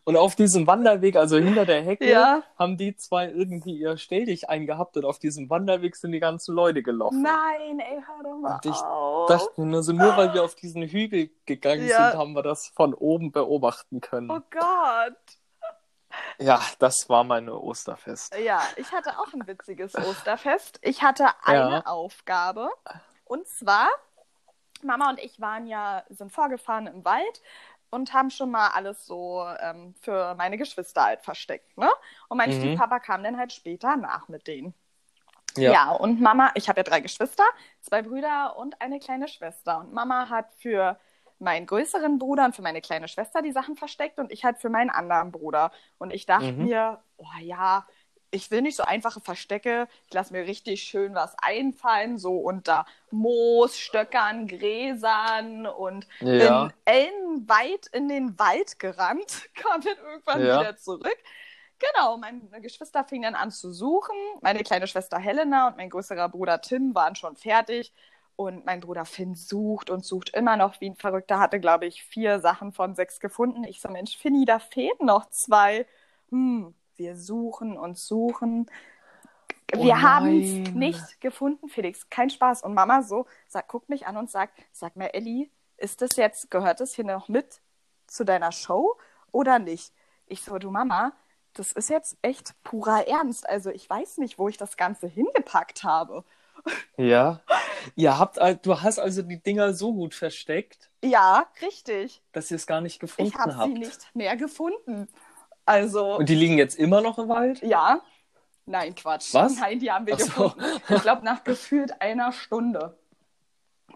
[0.06, 2.44] Und auf diesem Wanderweg, also hinter der Hecke, Ja.
[2.58, 6.84] haben die zwei irgendwie ihr Stelldich eingehabt und auf diesem Wanderweg sind die ganzen Leute
[6.84, 7.22] gelaufen.
[7.22, 9.28] Nein, ey, hör doch mal Und ich auf.
[9.30, 12.12] dachte nur so, nur weil wir auf diesen Hügel gegangen Ja.
[12.12, 14.32] sind, haben wir das von oben beobachten können.
[14.32, 15.18] Oh Gott.
[16.40, 18.36] Ja, das war meine Osterfest.
[18.38, 20.80] Ja, ich hatte auch ein witziges Osterfest.
[20.82, 21.86] Ich hatte eine Ja.
[21.86, 22.70] Aufgabe.
[23.26, 23.88] Und zwar,
[24.84, 27.42] Mama und ich waren ja, sind vorgefahren im Wald
[27.90, 31.90] und haben schon mal alles so ähm, für meine Geschwister halt versteckt, ne?
[32.28, 32.56] Und mein Mhm.
[32.58, 34.74] Stiefpapa kam dann halt später nach mit denen.
[35.58, 35.72] Ja.
[35.72, 37.44] Ja, und Mama, ich habe ja drei Geschwister,
[37.82, 39.80] zwei Brüder und eine kleine Schwester.
[39.80, 41.00] Und Mama hat für
[41.40, 44.70] meinen größeren Bruder und für meine kleine Schwester die Sachen versteckt und ich halt für
[44.70, 45.72] meinen anderen Bruder.
[45.98, 46.62] Und ich dachte Mhm.
[46.62, 47.86] mir, oh ja,
[48.32, 49.88] ich will nicht so einfache Verstecke.
[50.08, 56.34] Ich lasse mir richtig schön was einfallen, so unter Moos, Stöckern, Gräsern und Ja.
[56.36, 60.52] bin ellenweit in den Wald gerannt, kam dann irgendwann Ja.
[60.52, 61.18] wieder zurück.
[61.80, 64.16] Genau, meine Geschwister fingen dann an zu suchen.
[64.42, 67.94] Meine kleine Schwester Helena und mein größerer Bruder Tim waren schon fertig.
[68.38, 71.40] Und mein Bruder Finn sucht und sucht immer noch wie ein Verrückter.
[71.40, 73.64] Hatte, glaube ich, vier Sachen von sechs gefunden.
[73.64, 75.86] Ich so, Mensch, Finny, da fehlen noch zwei.
[76.30, 78.68] Hm, wir suchen und suchen.
[79.76, 82.10] Oh Wir haben es nicht gefunden, Felix.
[82.10, 82.62] Kein Spaß.
[82.62, 86.50] Und Mama so, sagt, guckt mich an und sagt, sag mal, Elli, ist das jetzt,
[86.52, 87.62] gehört das hier noch mit
[88.06, 88.98] zu deiner Show
[89.32, 89.94] oder nicht?
[90.28, 91.14] Ich so, du Mama,
[91.54, 93.50] das ist jetzt echt purer Ernst.
[93.50, 96.24] Also ich weiß nicht, wo ich das Ganze hingepackt habe.
[96.98, 97.42] Ja.
[97.96, 102.22] Ihr habt, du hast also die Dinger so gut versteckt, Ja, richtig.
[102.32, 103.68] dass ihr es gar nicht gefunden Ich habe habt.
[103.74, 105.08] sie nicht mehr gefunden.
[105.66, 107.62] Also, Und die liegen jetzt immer noch im Wald?
[107.62, 108.02] ja.
[108.70, 109.34] Nein, Quatsch.
[109.34, 109.56] Was?
[109.56, 110.26] Nein, die haben wir so.
[110.26, 110.62] gefunden.
[110.90, 112.98] Ich glaube, nach gefühlt einer Stunde.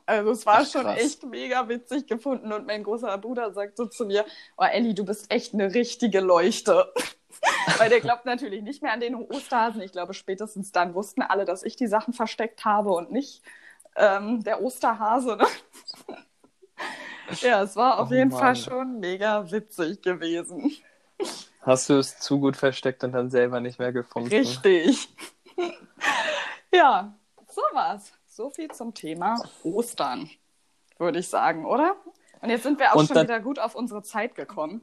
[0.05, 2.53] Also es war Ach, schon echt mega witzig gefunden.
[2.53, 4.23] Und mein großer Bruder sagt so zu mir,
[4.57, 6.89] oh Elli, du bist echt eine richtige Leuchte.
[7.79, 9.81] Weil der glaubt natürlich nicht mehr an den Osterhasen.
[9.81, 13.41] Ich glaube, spätestens dann wussten alle, dass ich die Sachen versteckt habe und nicht
[13.95, 15.37] ähm, der Osterhase.
[15.37, 15.47] Ne?
[17.41, 18.39] ja, es war auf Oh jeden Mann.
[18.39, 20.71] Fall schon mega witzig gewesen.
[21.61, 24.29] Hast du es zu gut versteckt und dann selber nicht mehr gefunden?
[24.29, 25.09] Richtig.
[26.73, 27.13] ja,
[27.47, 28.11] so war's.
[28.25, 30.29] So viel zum Thema Ostern,
[30.97, 31.95] würde ich sagen, oder?
[32.41, 34.81] Und jetzt sind wir auch Und schon wieder gut auf unsere Zeit gekommen.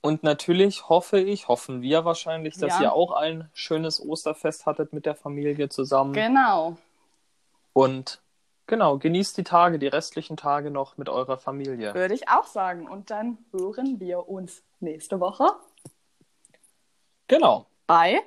[0.00, 2.82] Und natürlich hoffe ich, hoffen wir wahrscheinlich, dass Ja.
[2.84, 6.14] ihr auch ein schönes Osterfest hattet mit der Familie zusammen.
[6.14, 6.78] Genau.
[7.74, 8.22] Und
[8.70, 11.92] genau, genießt die Tage, die restlichen Tage noch mit eurer Familie.
[11.92, 12.88] Würde ich auch sagen.
[12.88, 15.50] Und dann hören wir uns nächste Woche
[17.26, 17.66] Genau.
[17.86, 18.20] bei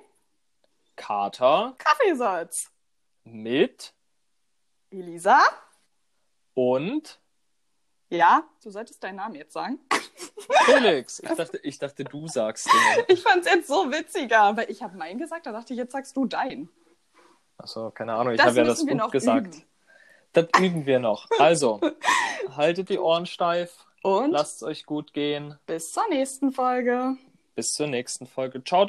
[0.96, 2.70] Kater Kaffeesatz.
[3.24, 3.94] mit
[4.92, 5.40] Elisa?
[6.54, 7.20] und
[8.10, 9.80] Ja, du solltest deinen Namen jetzt sagen.
[10.66, 11.20] Felix.
[11.20, 13.06] Ich dachte, ich dachte du sagst den.
[13.08, 16.16] Ich fand's jetzt so witziger, weil ich habe meinen gesagt, da dachte ich, jetzt sagst
[16.16, 16.70] du deinen.
[17.58, 19.48] Achso, keine Ahnung, ich habe ja das noch gesagt.
[19.48, 19.64] üben.
[20.34, 21.28] Das üben wir noch.
[21.40, 21.80] Also,
[22.56, 25.58] haltet die Ohren steif, Und lasst es euch gut gehen.
[25.66, 27.16] bis zur nächsten Folge.
[27.56, 28.64] Bis zur nächsten Folge.
[28.64, 28.86] Ciao,